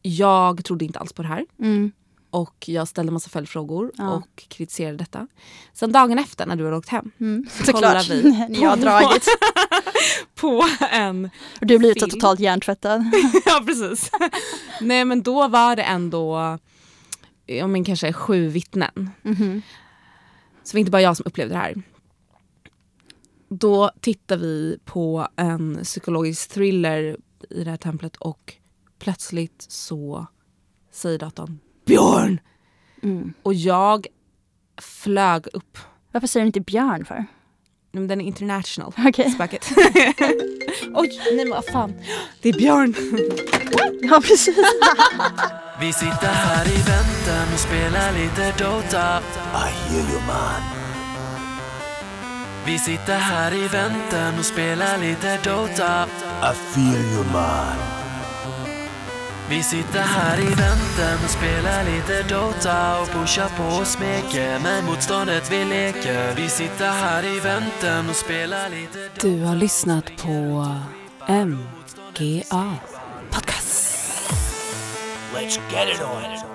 [0.03, 1.47] jag trodde inte alls på det här.
[1.61, 1.93] Mm.
[2.37, 4.11] Och jag ställde massa följdfrågor Ja.
[4.13, 5.29] och kritiserade detta.
[5.73, 7.47] Sen dagen efter när du hade åkt hem Mm.
[7.65, 9.27] så kollar vi Ni har dragit.
[10.35, 11.31] på en...
[11.61, 12.11] Du blir så Film.
[12.11, 13.05] totalt hjärntvättad.
[13.47, 14.11] ja precis.
[14.81, 16.59] Nej men då var det ändå
[17.47, 19.11] ja, men kanske sju vittnen.
[19.23, 19.63] Mhm.
[20.63, 21.83] Så det var inte bara jag som upplevde det här.
[23.49, 27.17] Då tittar vi på en psykologisk thriller
[27.51, 28.55] i det här templet och
[28.99, 30.27] plötsligt så
[30.93, 32.41] säger datorn Björn!
[33.03, 33.33] Mm.
[33.43, 34.07] Och jag
[34.81, 35.79] flög upp.
[36.13, 37.25] Varför säger du inte björn för?
[37.93, 39.31] Men Den är international, Okej.
[39.31, 39.69] spöket.
[40.95, 41.95] Oj, nej men vad fan.
[42.43, 42.95] Det är Björn.
[44.03, 44.57] Ja, precis.
[45.81, 49.21] Vi sitter här i väntan och spelar lite Dota
[49.53, 50.63] I hear you man
[52.67, 56.07] Vi sitter här i väntan och spelar lite Dota
[56.43, 57.96] I feel you man
[59.49, 64.85] Vi sitter här i väntan och spelar lite Dota och pushar på och smeker med
[64.85, 70.05] motståndet vi leker Vi sitter här i väntan och spelar lite Dota Du har lyssnat
[70.17, 70.75] på
[71.29, 72.75] MGA
[73.31, 73.67] Podcast.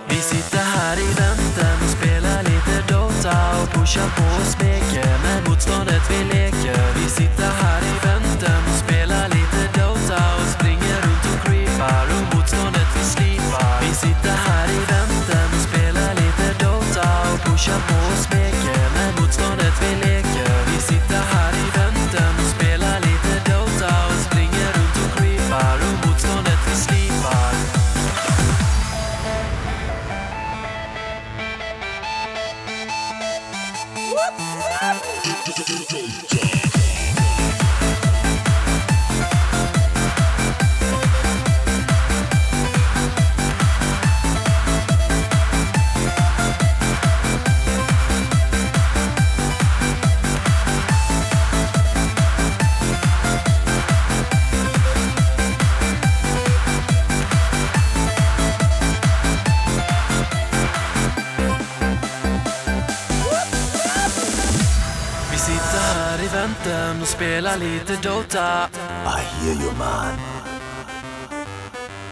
[0.09, 5.49] Vi sitter här i väntan och spelar lite Dota och pushar på och smeker med
[5.49, 6.93] motståndet vi leker.
[6.95, 7.80] Vi sitter här
[35.91, 36.30] Vi
[67.61, 68.69] lite Dota.
[69.05, 70.17] I hear you man.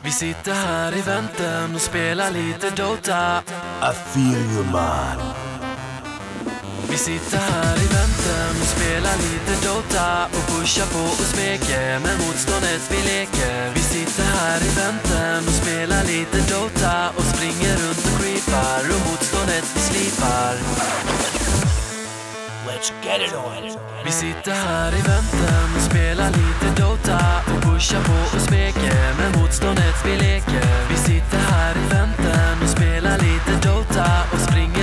[0.03, 3.41] Vi sitter här i väntan och spelar lite Dota.
[3.89, 5.17] I feel you man.
[6.89, 10.25] Vi sitter här i väntan och spelar lite Dota.
[10.25, 13.71] Och pushar på och smeker med motståndet vi leker.
[13.73, 17.09] Vi sitter här i väntan och spelar lite Dota.
[17.17, 21.38] Och springer runt och creepar och motståndet vi slipar
[24.05, 27.19] vi sitter här i väntan och spelar lite Dota
[27.51, 30.87] och pushar på och smeker med motståndet vi leker.
[30.89, 34.78] Vi sitter här i väntan och spelar lite Dota och springer